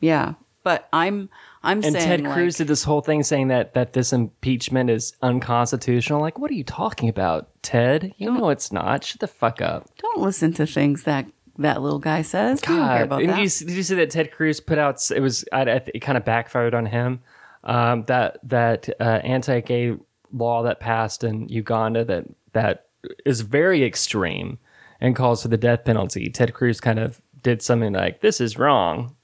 [0.00, 0.34] Yeah.
[0.64, 1.28] But I'm
[1.62, 4.90] I'm And saying Ted like, Cruz did this whole thing saying that that this impeachment
[4.90, 6.20] is unconstitutional.
[6.20, 8.14] Like, what are you talking about, Ted?
[8.16, 9.04] You know it's not.
[9.04, 9.88] Shut the fuck up.
[9.98, 11.26] don't listen to things that
[11.58, 12.60] that little guy says.
[12.68, 13.38] We don't care about and that.
[13.38, 15.10] You, did you see that Ted Cruz put out?
[15.10, 17.20] It was I, I, it kind of backfired on him.
[17.64, 19.96] Um, that that uh, anti-gay
[20.32, 22.86] law that passed in Uganda that that
[23.24, 24.58] is very extreme
[25.00, 26.28] and calls for the death penalty.
[26.30, 29.14] Ted Cruz kind of did something like this is wrong,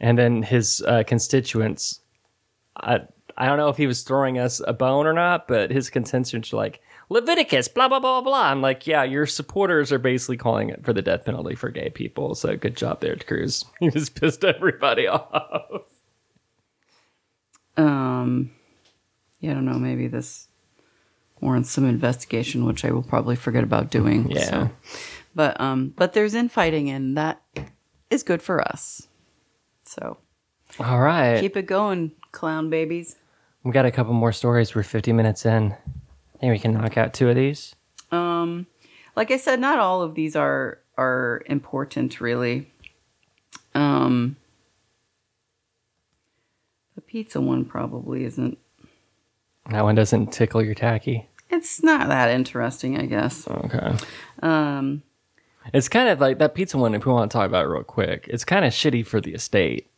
[0.00, 2.00] and then his uh, constituents.
[2.76, 3.00] I
[3.36, 6.52] I don't know if he was throwing us a bone or not, but his constituents
[6.52, 6.80] were like
[7.10, 8.44] Leviticus, blah blah blah blah.
[8.50, 11.90] I'm like, yeah, your supporters are basically calling it for the death penalty for gay
[11.90, 12.34] people.
[12.34, 13.64] So good job there, Cruz.
[13.80, 15.82] He just pissed everybody off.
[17.76, 18.50] Um,
[19.40, 19.78] yeah, I don't know.
[19.78, 20.48] Maybe this
[21.40, 24.30] warrants some investigation, which I will probably forget about doing.
[24.30, 24.44] Yeah.
[24.44, 24.70] so.
[25.34, 27.42] But um, but there's infighting, and that
[28.10, 29.07] is good for us.
[29.88, 30.18] So
[30.78, 33.16] All right, keep it going, clown babies.
[33.64, 34.74] we got a couple more stories.
[34.74, 35.72] We're 50 minutes in.
[35.72, 37.74] I think we can knock out two of these.
[38.12, 38.66] Um,
[39.16, 42.70] like I said, not all of these are are important, really.
[43.74, 44.36] Um,
[46.94, 48.58] the pizza one probably isn't.
[49.70, 51.28] That one doesn't tickle your tacky.
[51.50, 53.48] It's not that interesting, I guess.
[53.48, 53.96] Okay.
[54.42, 55.02] Um,
[55.72, 56.94] It's kind of like that pizza one.
[56.94, 59.34] If we want to talk about it real quick, it's kind of shitty for the
[59.34, 59.90] estate.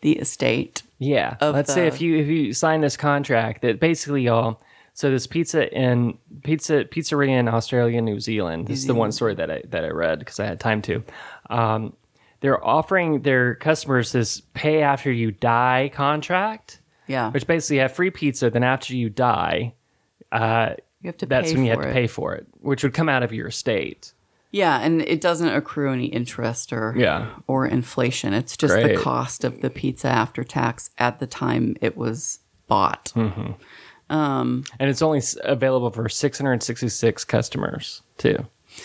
[0.00, 0.82] the estate.
[0.98, 1.36] Yeah.
[1.40, 4.60] Let's say if you if you sign this contract that basically y'all
[4.92, 8.66] so this pizza in pizza pizzeria in Australia and New Zealand.
[8.66, 11.02] This is the one story that I that I read because I had time to.
[11.48, 11.94] Um,
[12.40, 17.92] they're offering their customers this pay after you die contract, Yeah, which basically you have
[17.92, 18.50] free pizza.
[18.50, 19.74] Then after you die,
[20.32, 21.26] uh, you have to.
[21.26, 24.12] that's when you have to pay for it, which would come out of your estate.
[24.52, 27.26] Yeah, and it doesn't accrue any interest or Yeah.
[27.46, 28.34] or inflation.
[28.34, 28.96] It's just Great.
[28.96, 33.10] the cost of the pizza after tax at the time it was bought.
[33.14, 33.52] Hmm.
[34.10, 38.36] and it's only available for 666 customers too.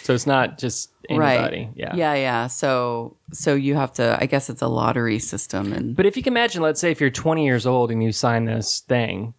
[0.04, 1.66] So it's not just anybody.
[1.66, 1.70] Right.
[1.76, 1.96] Yeah.
[1.96, 2.48] Yeah, yeah.
[2.48, 6.24] So so you have to I guess it's a lottery system and But if you
[6.24, 9.34] can imagine, let's say if you're 20 years old and you sign this thing,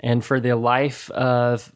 [0.00, 1.72] and for the life of,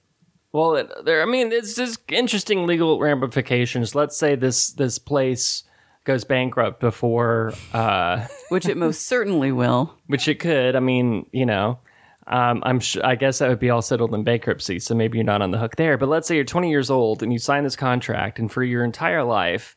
[0.56, 3.94] well, it, there, I mean, it's just interesting legal ramifications.
[3.94, 5.64] Let's say this this place
[6.04, 9.92] goes bankrupt before, uh, which it most certainly will.
[10.06, 10.74] which it could.
[10.74, 11.78] I mean, you know,
[12.26, 15.26] um, I'm sh- I guess that would be all settled in bankruptcy, so maybe you're
[15.26, 15.98] not on the hook there.
[15.98, 18.82] But let's say you're 20 years old and you sign this contract, and for your
[18.82, 19.76] entire life,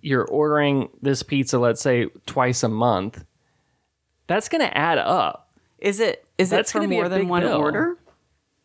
[0.00, 3.24] you're ordering this pizza, let's say twice a month.
[4.28, 5.50] That's going to add up.
[5.78, 7.56] Is it is That's it for gonna be more than one bill.
[7.58, 7.98] order?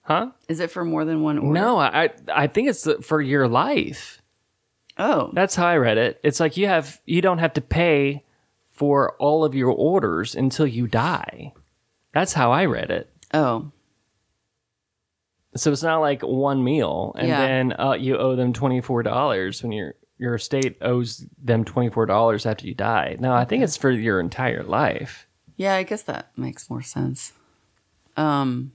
[0.07, 0.31] Huh?
[0.47, 1.51] Is it for more than one order?
[1.59, 4.21] No, I I- think it's for your life.
[4.97, 5.29] Oh.
[5.33, 6.17] That's how I read it.
[6.23, 8.23] It's like you have you don't have to pay
[8.71, 11.51] for all of your orders until you die.
[12.13, 13.09] That's how I read it.
[13.33, 13.71] Oh.
[15.55, 17.39] So it's not like one meal and Yeah.
[17.45, 21.89] then uh, you owe them twenty four dollars when your your estate owes them twenty
[21.89, 23.17] four dollars after you die.
[23.19, 25.27] No, I think it's for your entire life.
[25.57, 27.33] Yeah, I guess that makes more sense.
[28.15, 28.71] Um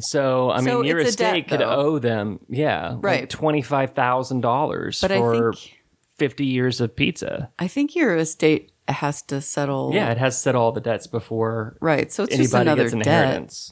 [0.00, 3.28] So I mean, So your it's a debt, estate could owe them, yeah, Right.
[3.28, 5.74] twenty five thousand dollars for think
[6.18, 7.50] fifty years of pizza.
[7.58, 11.76] I think your estate has to settle Yeah, it has set all the debts before
[11.80, 12.10] Right.
[12.10, 13.70] So it's just another an debt,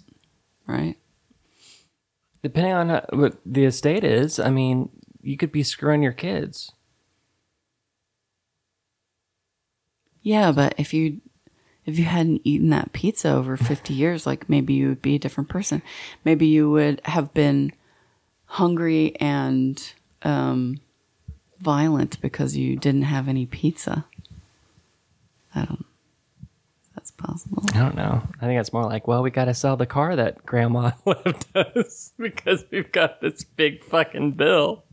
[0.66, 0.97] right?
[2.43, 4.89] Depending on what the estate is, I mean,
[5.23, 6.73] you could be screwing your kids.
[10.23, 11.21] Yeah, but if you
[11.87, 15.18] if you hadn't eaten that pizza over 50 years, like maybe you would be a
[15.18, 15.83] different person.
[16.24, 17.72] Maybe you would have been
[18.47, 20.81] hungry and um,
[21.61, 24.05] violent because you didn't have any pizza.
[25.55, 25.85] I don't.
[26.95, 27.62] That's possible.
[27.74, 28.22] I don't know.
[28.41, 31.57] I think it's more like, well, we got to sell the car that grandma left
[31.57, 34.85] us because we've got this big fucking bill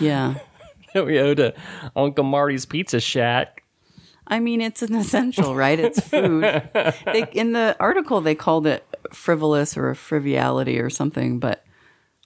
[0.00, 0.36] Yeah.
[0.94, 1.52] that we owe to
[1.94, 3.64] Uncle Marty's Pizza Shack.
[4.26, 5.78] I mean, it's an essential, right?
[5.78, 6.42] It's food.
[6.42, 11.64] they, in the article, they called it frivolous or a frivolity or something, but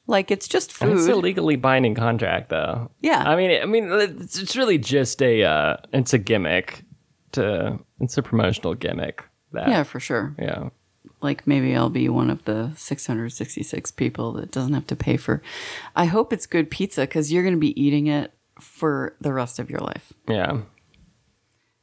[0.06, 2.90] like it's just And It's a legally binding contract, though.
[3.00, 3.22] Yeah.
[3.22, 6.84] I mean, I mean, it's, it's really just a, uh, it's a gimmick
[7.32, 9.24] to, it's a promotional gimmick.
[9.52, 10.34] That, Yeah, for sure.
[10.38, 10.70] yeah.
[11.22, 15.42] like maybe I'll be one of the 666 people that doesn't have to pay for.
[15.96, 19.58] I hope it's good pizza because you're going to be eating it for the rest
[19.58, 20.58] of your life Yeah.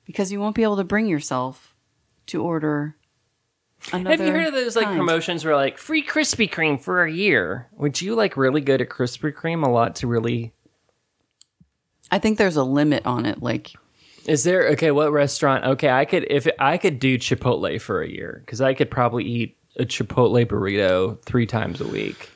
[0.08, 1.76] Because you won't be able to bring yourself
[2.28, 2.95] to order.
[3.93, 4.97] Another Have you heard of those like kind.
[4.97, 7.68] promotions where like free Krispy Kreme for a year?
[7.74, 10.53] Would you like really go to Krispy Kreme a lot to really?
[12.10, 13.43] I think there's a limit on it.
[13.43, 13.74] Like,
[14.26, 14.89] Is there okay?
[14.91, 15.64] What restaurant?
[15.66, 19.26] Okay, I could if I could do Chipotle for a year because I could probably
[19.26, 22.32] eat a Chipotle burrito three times a week.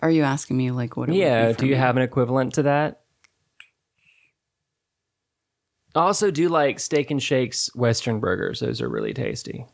[0.00, 1.08] are you asking me like what?
[1.08, 1.52] It would Yeah.
[1.52, 1.78] Do you me?
[1.78, 3.00] have an equivalent to that?
[5.94, 8.60] I Also, do like Steak and Shakes Western burgers.
[8.60, 9.66] Those are really tasty.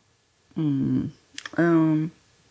[0.56, 2.10] Um,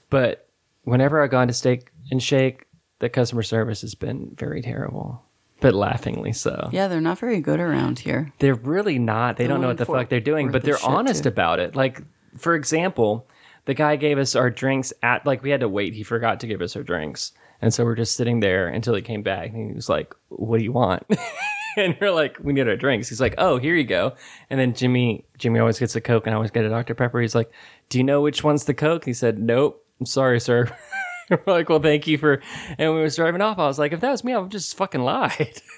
[0.10, 0.48] But
[0.84, 2.66] whenever I've gone to Steak and Shake,
[3.00, 5.24] the customer service has been very terrible,
[5.62, 6.70] but laughingly so.
[6.72, 8.34] yeah, they're not very good around here.
[8.40, 9.38] They're really not.
[9.38, 11.30] They The don't know what the fuck they're doing, but they're honest too.
[11.30, 11.76] about it.
[11.76, 12.02] Like,
[12.38, 13.28] for example,
[13.66, 15.94] the guy gave us our drinks at like we had to wait.
[15.94, 19.02] He forgot to give us our drinks, and so we're just sitting there until he
[19.02, 19.52] came back.
[19.52, 21.04] And he was like, "What do you want?"
[21.86, 24.16] and we're like, "We need our drinks." He's like, "Oh, here you go."
[24.50, 27.20] And then Jimmy, Jimmy always gets a Coke, and I always get a Dr Pepper.
[27.22, 27.52] He's like,
[27.90, 29.86] "Do you know which one's the Coke?" He said, "Nope.
[30.00, 30.70] I'm sorry, sir."
[31.30, 32.42] we're like, "Well, thank you for."
[32.78, 34.76] And we was driving off, I was like, "If that was me, I would just
[34.76, 35.62] fucking lied."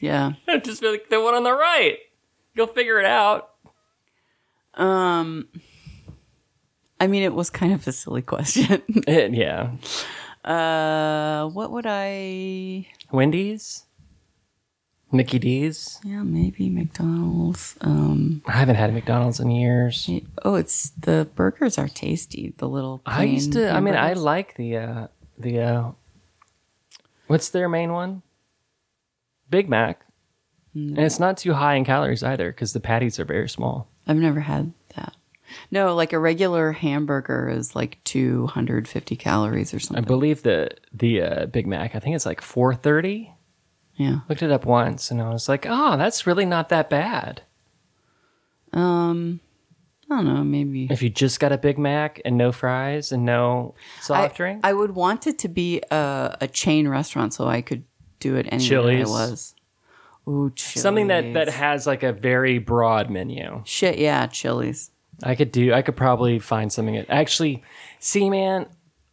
[0.00, 0.34] Yeah.
[0.46, 1.96] I'd just be like, "The one on the right."
[2.56, 3.50] Go figure it out.
[4.74, 5.48] Um,
[7.00, 8.80] I mean, it was kind of a silly question.
[9.08, 9.72] It- yeah.
[10.44, 12.86] uh, what would I?
[13.10, 13.86] Wendy's?
[15.10, 16.00] Mickey D's?
[16.04, 17.76] Yeah, maybe McDonald's.
[17.80, 20.08] Um, I haven't had McDonald's in years.
[20.44, 22.54] oh, it's the burgers are tasty.
[22.58, 23.00] The little.
[23.06, 25.06] I used to I mean I like the uh
[25.38, 25.90] the uh
[27.26, 28.22] what's their main one?
[29.50, 30.04] Big Mac.
[30.74, 33.88] And it's not too high in calories either because the patties are very small.
[34.06, 35.16] I've never had that.
[35.70, 40.04] No, like a regular hamburger is like 250 calories or something.
[40.04, 43.32] I believe the the uh, Big Mac, I think it's like 430.
[43.98, 44.20] Yeah.
[44.28, 47.42] Looked it up once and I was like, "Oh, that's really not that bad."
[48.72, 49.40] Um,
[50.10, 50.44] I don't know.
[50.44, 54.36] Maybe If you just got a Big Mac and no fries and no soft I,
[54.36, 54.60] drink.
[54.64, 57.84] I would want it to be a, a chain restaurant so I could
[58.20, 59.08] do it anywhere Chili's.
[59.08, 59.54] I was.
[60.26, 60.82] Ooh, Chili's.
[60.82, 63.62] Something that that has like a very broad menu.
[63.64, 63.98] shit.
[63.98, 64.90] Yeah, Chili's.
[65.22, 65.74] I could do.
[65.74, 66.94] I could probably find something.
[66.94, 67.62] that- Actually,
[67.98, 68.66] see, man,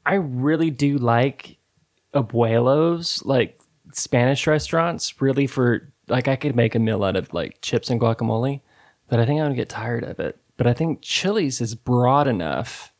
[0.05, 1.57] I really do like
[2.13, 3.59] abuelos, like
[3.95, 5.21] Spanish restaurants.
[5.21, 8.61] Really, for like, I could make a meal out of like chips and guacamole,
[9.09, 10.37] but I think I would get tired of it.
[10.57, 12.91] But I think Chili's is broad enough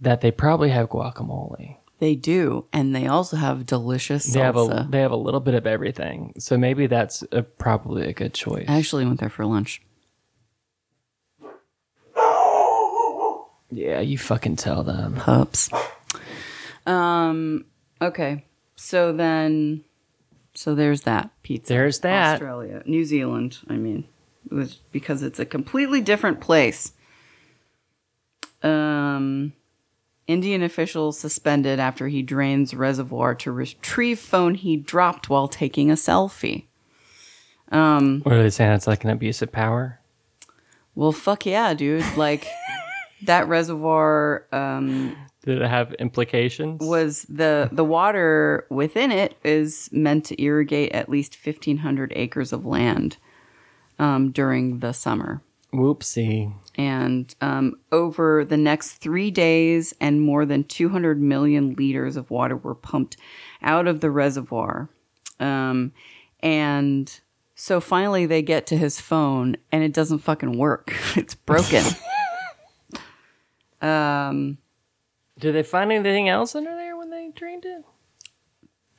[0.00, 1.76] that they probably have guacamole.
[1.98, 4.90] They do, and they also have delicious They have a salsa.
[4.90, 8.64] they have a little bit of everything, so maybe that's a, probably a good choice.
[8.68, 9.82] I actually went there for lunch.
[13.70, 15.16] yeah, you fucking tell them.
[15.16, 15.68] Pups.
[16.86, 17.66] Um.
[18.00, 18.44] Okay.
[18.82, 19.84] So then,
[20.54, 21.74] so there's that pizza.
[21.74, 22.32] There's that.
[22.32, 23.58] Australia, New Zealand.
[23.68, 24.04] I mean,
[24.50, 26.94] it was because it's a completely different place.
[28.62, 29.52] Um,
[30.26, 35.94] Indian officials suspended after he drains reservoir to retrieve phone he dropped while taking a
[35.94, 36.64] selfie.
[37.70, 38.72] Um, What are they saying?
[38.72, 40.00] It's like an abuse of power.
[40.94, 42.16] well, fuck yeah, dude!
[42.16, 42.46] Like
[43.26, 44.46] that reservoir.
[44.52, 46.80] Um, Did it have implications?
[46.84, 52.66] was the the water within it is meant to irrigate at least 1500 acres of
[52.66, 53.16] land
[53.98, 56.52] um, during the summer Whoopsie.
[56.76, 62.56] and um, over the next three days and more than 200 million liters of water
[62.56, 63.16] were pumped
[63.62, 64.88] out of the reservoir
[65.38, 65.92] um,
[66.40, 67.20] and
[67.54, 71.84] so finally they get to his phone and it doesn't fucking work it's broken
[73.80, 74.58] um,
[75.40, 77.84] Did they find anything else under there when they drained it?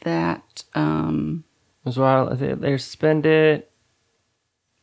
[0.03, 1.43] that um,
[1.83, 3.63] Was while they, they're suspended.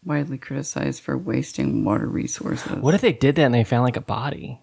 [0.05, 2.73] widely criticized for wasting water resources.
[2.81, 4.61] What if they did that and they found like a body?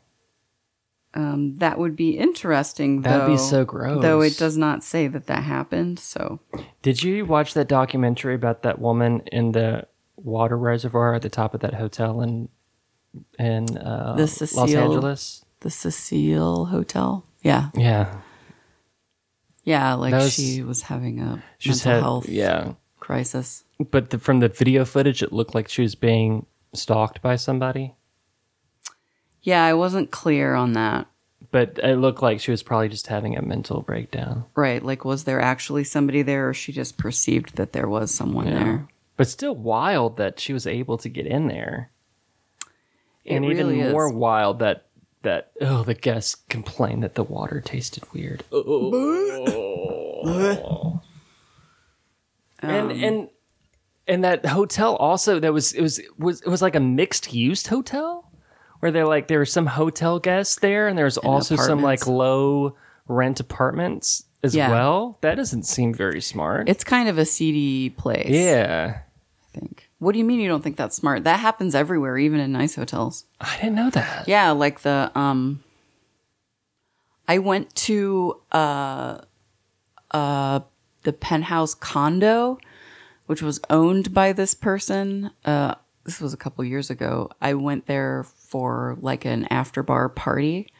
[1.13, 3.01] Um, that would be interesting.
[3.01, 4.01] That'd be so gross.
[4.01, 5.97] Though it does not say that that happened.
[5.99, 6.41] So
[6.81, 9.87] Did you watch that documentary about that woman in the
[10.17, 12.49] water reservoir at the top of that hotel in
[13.39, 15.44] in uh, The Los Angeles?
[15.65, 18.21] The Cecil Hotel, yeah, Yeah,
[19.63, 22.73] yeah, like was- she was having a mental had health yeah.
[22.99, 23.63] crisis.
[23.79, 27.95] But the, from the video footage, it looked like she was being stalked by somebody.
[29.41, 31.07] Yeah, I wasn't clear on that.
[31.49, 34.45] But it looked like she was probably just having a mental breakdown.
[34.55, 38.45] Right, like was there actually somebody there, or she just perceived that there was someone
[38.45, 38.87] there?
[39.17, 41.89] But still wild that she was able to get in there.
[43.25, 43.91] and It even really is.
[43.91, 44.85] more wild that
[45.25, 48.43] that oh the guests complained that the water tasted weird.
[48.51, 49.71] Oh.
[52.61, 53.29] and Um, and
[54.07, 57.33] and that hotel also that was it was it was it was like a mixed
[57.33, 58.31] use hotel
[58.79, 62.05] where they're like there were some hotel guests there and there was also some like
[62.07, 62.75] low
[63.07, 64.69] rent apartments as Yeah.
[64.69, 65.17] well.
[65.21, 66.69] That doesn't seem very smart.
[66.69, 68.29] It's kind of a seedy place.
[68.29, 68.99] yeah.
[69.53, 69.84] I think.
[70.05, 71.23] What do you mean you don't think that's smart?
[71.23, 73.25] That happens everywhere, even in nice hotels.
[73.41, 74.27] I didn't know that.
[74.27, 75.63] Yeah, like the um
[77.27, 79.21] I went to uh
[80.11, 80.59] uh
[81.01, 82.59] the penthouse condo
[83.25, 85.31] which was owned by this person.
[85.43, 87.31] Uh this was a couple years ago.
[87.41, 90.71] I went there for like an after bar party.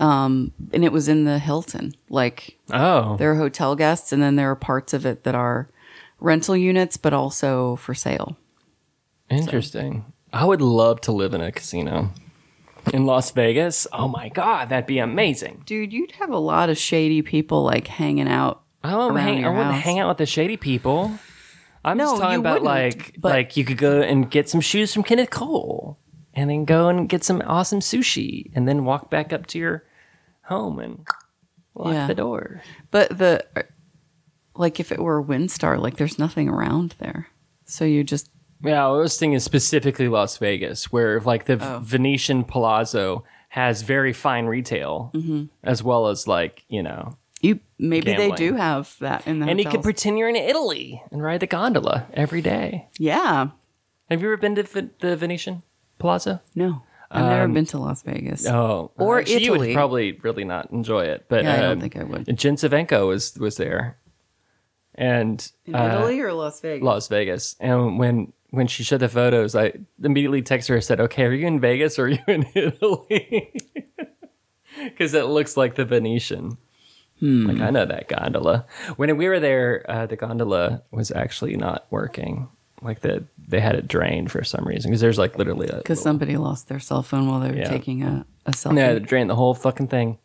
[0.00, 1.94] Um and it was in the Hilton.
[2.10, 3.16] Like Oh.
[3.16, 5.68] there are hotel guests and then there are parts of it that are
[6.18, 8.36] rental units but also for sale.
[9.30, 10.04] Interesting.
[10.32, 12.10] I would love to live in a casino
[12.92, 13.86] in Las Vegas.
[13.92, 15.62] Oh my god, that'd be amazing.
[15.66, 18.62] Dude, you'd have a lot of shady people like hanging out.
[18.84, 19.44] I won't around hang.
[19.44, 19.82] I wouldn't house.
[19.84, 21.12] hang out with the shady people.
[21.84, 24.48] I'm No, just talking you about wouldn't, like but- like you could go and get
[24.48, 25.98] some shoes from Kenneth Cole,
[26.34, 29.84] and then go and get some awesome sushi, and then walk back up to your
[30.42, 31.06] home and
[31.74, 32.06] lock Yeah.
[32.06, 32.62] the door.
[32.90, 33.44] But the
[34.54, 37.28] like if it were a WinStar, like there's nothing around there.
[37.64, 38.30] So you just
[38.62, 41.80] Yeah, I was thinking specifically Las Vegas, where like the Oh.
[41.82, 45.44] Venetian Palazzo has very fine retail, Mm-hmm.
[45.62, 49.60] as well as like you know you maybe they do have that in the And
[49.60, 52.88] you could pretend you're in Italy and ride the gondola every day.
[52.98, 53.48] Yeah.
[54.10, 54.62] Have you ever been to
[55.00, 55.62] the Venetian
[55.98, 56.40] Palazzo?
[56.54, 56.82] No.
[57.10, 58.46] I've never been to Las Vegas.
[58.48, 59.68] Oh, Or actually, You Italy.
[59.68, 62.36] would probably really not enjoy it, but Yeah, I don't um, think I would.
[62.36, 63.98] Jen Savenko was was there,
[64.94, 66.84] and In uh, Italy or Las Vegas?
[66.84, 67.54] Las Vegas.
[67.60, 69.72] And when when she showed the photos, I
[70.02, 70.74] immediately texted her.
[70.76, 73.52] and said, "Okay, are you in Vegas or are you in Italy?"
[74.84, 76.58] Because it looks like the Venetian.
[77.20, 77.46] Hmm.
[77.46, 78.66] Like I know that gondola.
[78.96, 82.48] When we were there, uh, the gondola was actually not working.
[82.82, 86.02] Like the they had it drained for some reason because there's like literally a Because
[86.02, 87.70] somebody lost their cell phone while they were Yeah.
[87.70, 88.76] taking a, a selfie.
[88.76, 90.18] yeah, they drained the whole fucking thing.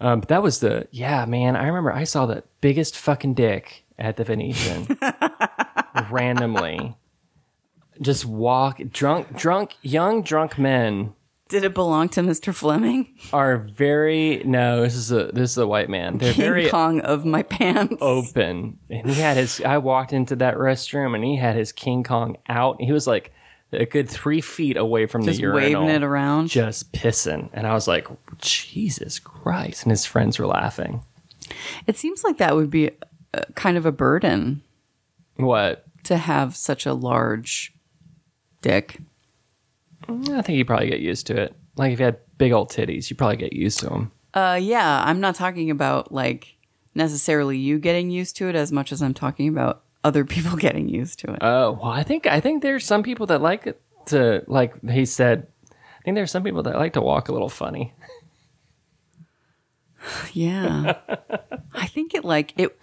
[0.00, 1.56] Um, but that was the yeah, man.
[1.56, 4.98] I remember I saw the biggest fucking dick at the Venetian
[6.10, 6.94] randomly.
[8.00, 11.12] Just walk drunk, drunk, young drunk men
[11.48, 12.52] Did it belong to Mr.
[12.54, 13.14] Fleming?
[13.32, 14.82] are very no.
[14.82, 16.18] This is a this is a white man.
[16.18, 17.96] They're King very Kong of my pants.
[18.00, 19.60] open, and he had his.
[19.64, 22.80] I walked into that restroom, and he had his King Kong out.
[22.80, 23.32] He was like
[23.72, 26.48] a good three feet away from Just the urinal, waving it around.
[26.48, 27.50] just pissing.
[27.52, 28.06] And I was like,
[28.38, 29.82] Jesus Christ!
[29.84, 31.02] And his friends were laughing.
[31.86, 32.90] It seems like that would be
[33.34, 34.62] uh, kind of a burden
[35.36, 35.84] What?
[36.04, 37.73] to have such a large
[38.64, 38.98] dick.
[40.08, 41.54] I think you probably get used to it.
[41.76, 44.12] Like if you had big old titties, you probably get used to them.
[44.32, 46.56] Uh, yeah, I'm not talking about like
[46.94, 50.88] necessarily you getting used to it as much as I'm talking about other people getting
[50.88, 51.38] used to it.
[51.42, 55.04] Oh well, I think I think there's some people that like it to like he
[55.04, 55.46] said.
[55.70, 57.94] I think there's some people that like to walk a little funny.
[60.32, 60.96] yeah,
[61.74, 62.76] I think it like it.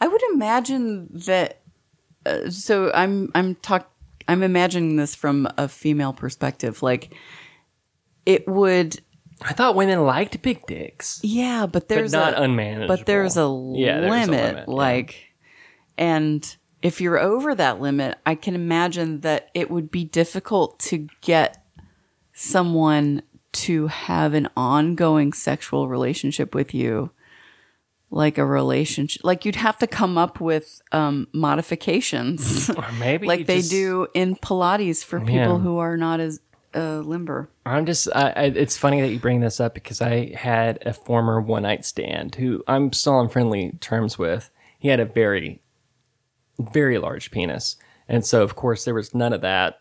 [0.00, 1.60] I would imagine that.
[2.24, 3.88] Uh, so I'm I'm talk
[4.28, 6.82] I'm imagining this from a female perspective.
[6.82, 7.14] Like
[8.24, 9.00] it would.
[9.42, 11.20] I thought women liked big dicks.
[11.22, 12.88] Yeah, but there's not a, unmanageable.
[12.88, 14.74] But there's a Yeah, there's a limit, limit, yeah.
[14.74, 15.34] like,
[15.98, 21.06] and if you're over that limit, I can imagine that it would be difficult to
[21.20, 21.62] get
[22.32, 23.22] someone
[23.52, 27.10] to have an ongoing sexual relationship with you,
[28.10, 29.22] like a relationship.
[29.24, 34.06] Like you'd have to come up with um, modifications, Or maybe like they just- do
[34.14, 35.58] in Pilates for people Yeah.
[35.58, 36.40] who are not as
[36.74, 37.48] uh, limber.
[37.64, 38.06] I'm just.
[38.14, 41.62] I, I, it's funny that you bring this up because I had a former one
[41.62, 44.50] night stand who I'm still on friendly terms with.
[44.78, 45.62] He had a very,
[46.58, 47.76] very large penis,
[48.08, 49.80] and so of course there was none of that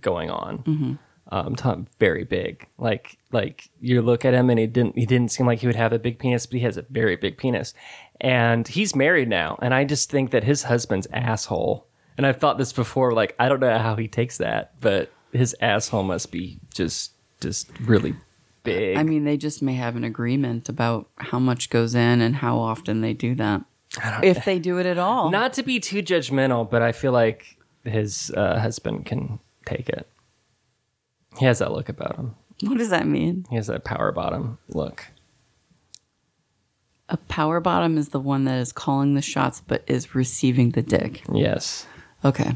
[0.00, 0.98] going on.
[1.32, 2.66] Um, Tom, very big.
[2.78, 5.76] Like like you look at him and he didn't he didn't seem like he would
[5.76, 7.72] have a big penis, but he has a very big penis,
[8.20, 9.58] and he's married now.
[9.62, 11.86] And I just think that his husband's asshole.
[12.16, 13.12] And I've thought this before.
[13.12, 17.70] Like I don't know how he takes that, but his asshole must be just just
[17.80, 18.14] really
[18.62, 18.96] big.
[18.96, 22.58] I mean, they just may have an agreement about how much goes in and how
[22.58, 23.62] often they do that.
[24.22, 25.30] If they do it at all.
[25.30, 30.06] not to be too judgmental, but I feel like his uh, husband can take it.
[31.38, 32.34] He has that look about him.
[32.62, 33.46] what does that mean?
[33.50, 35.06] He has that power bottom look.
[37.08, 40.82] A power bottom is the one that is calling the shots but is receiving the
[40.82, 41.22] dick.
[41.32, 41.86] Yes.
[42.24, 42.52] Okay.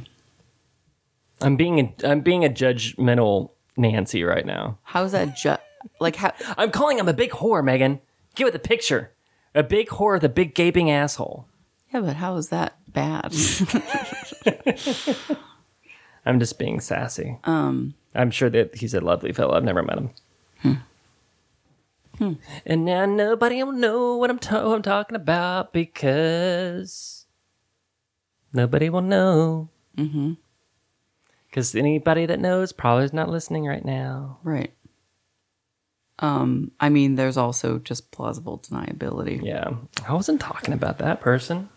[1.40, 4.78] I'm being a, I'm being a judgmental Nancy right now.
[4.82, 5.56] How's that ju-
[6.00, 8.00] like how I'm calling him a big whore, Megan.
[8.36, 9.10] Get with the picture.
[9.54, 11.46] A big whore with a big gaping asshole.
[11.92, 13.32] Yeah, but how is that bad?
[16.26, 17.38] I'm just being sassy.
[17.44, 19.54] Um, I'm sure that he's a lovely fellow.
[19.54, 20.10] I've never met him.
[22.64, 27.26] And now nobody will know what I'm, I'm talking about because
[28.52, 29.68] nobody will know.
[29.98, 30.34] Mm-hmm.
[31.48, 34.38] Because anybody that knows probably is not listening right now.
[34.44, 34.72] right.
[36.20, 39.44] Um, I mean, there's also just plausible deniability.
[39.44, 39.70] Yeah,
[40.06, 41.68] I wasn't talking about that person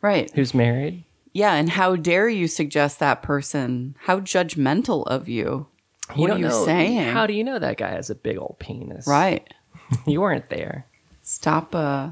[0.00, 0.30] Right.
[0.34, 1.04] who's married.
[1.36, 3.94] Yeah, and how dare you suggest that person?
[4.00, 5.66] How judgmental of you.
[6.14, 7.12] What are don't you know- saying?
[7.12, 9.06] How do you know that guy has a big old penis?
[9.06, 9.46] Right.
[10.06, 10.86] You weren't there.
[11.22, 12.10] Stop uh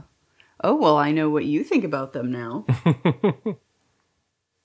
[0.62, 2.66] Oh, well, I know what you think about them now.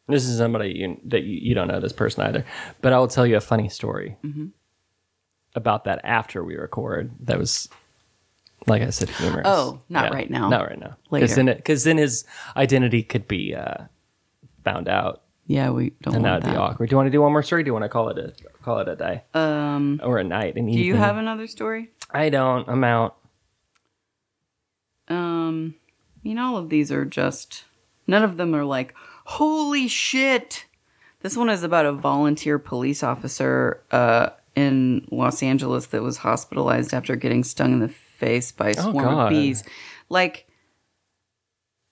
[0.08, 2.44] This is somebody you, that you, you don't know this person either,
[2.82, 4.48] but I will tell you a funny story Mm-hmm.
[5.56, 7.12] about that after we record.
[7.22, 7.70] That was,
[8.66, 9.46] like I said, humorous.
[9.46, 10.50] Oh, not right now.
[10.50, 10.98] Not right now.
[11.12, 11.26] Later.
[11.28, 12.26] Because then, it- then his
[12.58, 13.86] identity could be uh,
[14.64, 16.56] found out, yeah, we don't and that want would that.
[16.56, 16.90] be awkward.
[16.90, 17.64] Do you want to do one more story?
[17.64, 18.34] Do you want to call it a
[18.64, 19.24] call it a day?
[19.34, 20.56] Um, or a night?
[20.58, 21.90] An Do you have another story?
[22.12, 22.68] I don't.
[22.70, 23.16] I'm out.
[25.08, 25.76] Um,
[26.16, 27.66] I mean, all of these are just,
[28.08, 28.94] none of them are like,
[29.26, 30.66] holy shit.
[31.22, 36.94] This one is about a volunteer police officer uh, in Los Angeles that was hospitalized
[36.94, 39.24] after getting stung in the face by a Oh, swarm God.
[39.26, 39.64] of bees.
[40.10, 40.46] Like,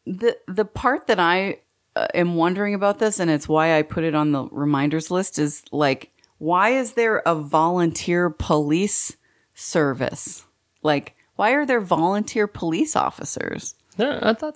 [0.06, 1.60] the the part that I
[1.98, 5.40] Uh, am wondering about this, and it's why I put it on the reminders list,
[5.40, 9.18] is like, why is there a volunteer police
[9.56, 10.46] service?
[10.84, 13.76] Like, why are there volunteer police officers?
[13.98, 14.56] No, I thought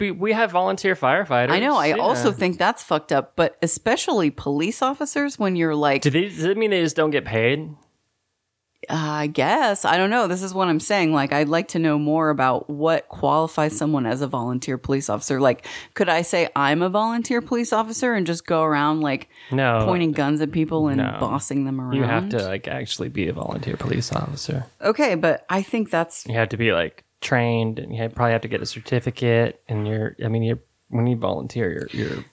[0.00, 1.50] we, we have volunteer firefighters.
[1.50, 1.76] I know.
[1.76, 1.96] I Yeah.
[1.98, 6.44] also think that's fucked up, but especially police officers when you're like, Do they, does
[6.44, 7.68] it mean they just don't get paid?
[8.90, 10.26] Uh, I guess, I don't know.
[10.26, 11.12] This is what I'm saying.
[11.12, 15.40] Like, I'd like to know more about what qualifies someone as a volunteer police officer.
[15.40, 19.82] Like, could I say I'm a volunteer police officer and just go around like No.
[19.84, 21.16] pointing guns at people and No.
[21.20, 21.94] bossing them around?
[21.96, 24.66] You have to like actually be a volunteer police officer.
[24.80, 28.42] Okay, but I think that's You have to be like trained, and you probably have
[28.42, 29.62] to get a certificate.
[29.68, 30.58] And you're, I mean, you're
[30.88, 32.24] when you volunteer, you're you're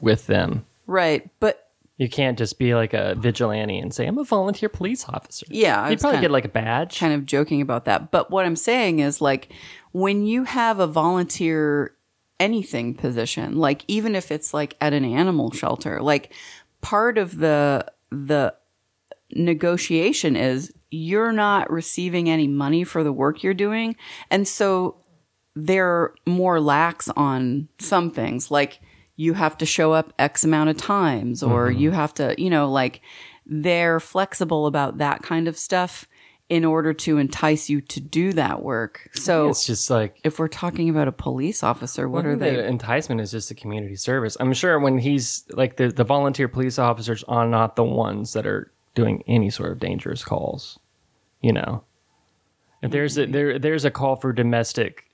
[0.00, 0.66] with them.
[0.86, 1.28] right.
[1.40, 1.65] But
[1.98, 5.46] You can't just be like a vigilante and say I'm a volunteer police officer.
[5.48, 6.98] Yeah, I you'd probably get like a badge.
[6.98, 8.10] kind of joking about that.
[8.10, 9.50] But what I'm saying is like
[9.92, 11.96] when you have a volunteer
[12.38, 16.32] anything position, like even if it's like at an animal shelter, like
[16.82, 18.54] part of the the
[19.30, 23.96] negotiation is you're not receiving any money for the work you're doing.
[24.30, 24.96] And so
[25.54, 28.80] they're more lax on some things like
[29.16, 32.70] you have to show up x amount of times or you have to you know
[32.70, 33.00] like
[33.46, 36.06] they're flexible about that kind of stuff
[36.48, 40.46] in order to entice you to do that work so it's just like if we're
[40.46, 43.96] talking about a police officer what are think the they enticement is just a community
[43.96, 44.36] service.
[44.38, 48.46] I'm sure when he's like the, the volunteer police officers are not the ones that
[48.46, 50.78] are doing any sort of dangerous calls.
[51.40, 51.84] You know,
[52.82, 55.04] if there's a there there's a call for domestic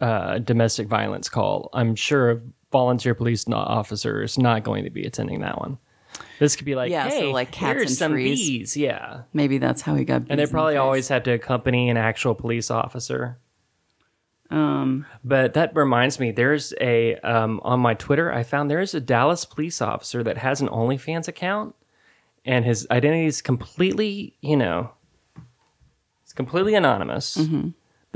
[0.00, 2.42] uh, domestic violence call, I'm sure
[2.76, 5.78] volunteer police officer is not going to be attending that one.
[6.38, 8.48] This could be like, Yeah, so like cats here's and some trees.
[8.48, 11.32] bees, yeah, maybe that's how he got and they in the probably always had to
[11.32, 13.38] accompany an actual police officer.
[14.50, 18.32] um But that reminds me, there's a um, on my Twitter.
[18.32, 21.74] I found there's a Dallas police officer that has an OnlyFans account,
[22.44, 24.90] and his identity is completely, you know,
[26.22, 27.36] it's completely anonymous.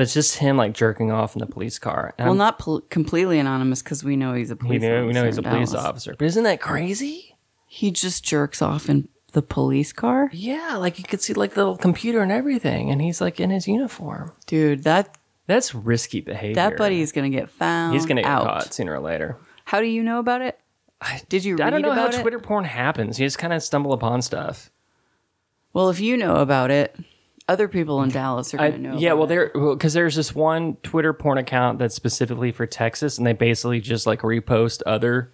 [0.01, 2.15] But it's just him like jerking off in the police car.
[2.17, 4.89] And well I'm- not pol- completely anonymous because we know he's a we police know,
[4.95, 5.85] officer we know he's a police Dallas.
[5.87, 6.15] officer.
[6.19, 7.37] But isn't that crazy?
[7.67, 11.61] he just jerks off in the police car Yeah, like you could see like the
[11.61, 14.33] little computer and everything, and he's like in his uniform.
[14.47, 16.55] dude that That's risky behavior.
[16.55, 18.45] that buddy is gonna get found he's gonna get out.
[18.47, 19.37] caught sooner or later.
[19.67, 20.59] How do you know about it?
[21.29, 22.23] Did you read I don't know how about it?
[22.23, 23.21] Twitter porn happens.
[23.21, 24.71] You just kind of stumble upon stuff.
[25.75, 26.97] Well, if you know about it,
[27.51, 28.97] other people in Dallas are going to know.
[28.99, 29.29] yeah, about well, it.
[29.29, 33.81] there because there's this one Twitter porn account that's specifically for Texas, and they basically
[33.81, 35.31] just like repost other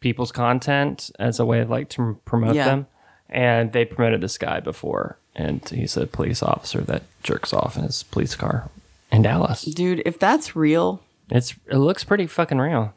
[0.00, 2.64] people's content as a way of like to promote Yeah.
[2.66, 2.86] them.
[3.28, 7.82] And they promoted this guy before, and he's a police officer that jerks off in
[7.82, 8.70] his police car
[9.10, 9.62] in Dallas.
[9.62, 10.00] dude.
[10.06, 12.94] If that's real, It's it looks pretty fucking real.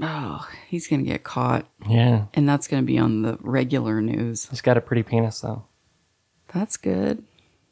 [0.00, 4.00] oh, he's going to get caught, Yeah, and that's going to be on the regular
[4.00, 4.46] news.
[4.50, 5.64] he's got a pretty penis though.
[6.52, 7.24] That's good.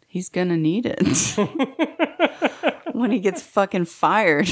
[0.06, 0.98] He's going to need it
[2.92, 4.48] when he gets fucking fired.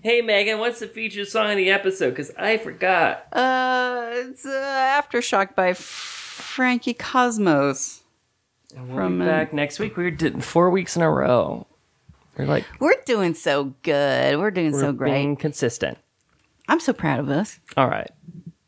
[0.00, 2.10] Hey Megan, what's the featured song of the episode?
[2.10, 3.26] Because I forgot.
[3.32, 8.02] Uh, it's uh, Aftershook by Frankie Cosmos.
[8.76, 9.96] We'll From, be uh, back next week.
[9.96, 11.66] We're doing four weeks in a row.
[12.36, 14.38] We're like We're doing so good.
[14.38, 15.12] We're doing we're so great.
[15.12, 15.98] being consistent.
[16.68, 17.58] I'm so proud of us.
[17.76, 18.10] All right.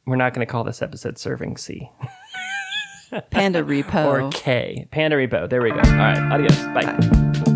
[0.06, 1.88] We're not going to call this episode Serving C
[3.30, 4.04] Panda Repo.
[4.06, 4.86] or K.
[4.90, 5.48] Panda Repo.
[5.48, 5.76] There we go.
[5.76, 6.18] All right.
[6.32, 6.56] Adios.
[6.74, 6.96] Bye.
[6.96, 7.49] Being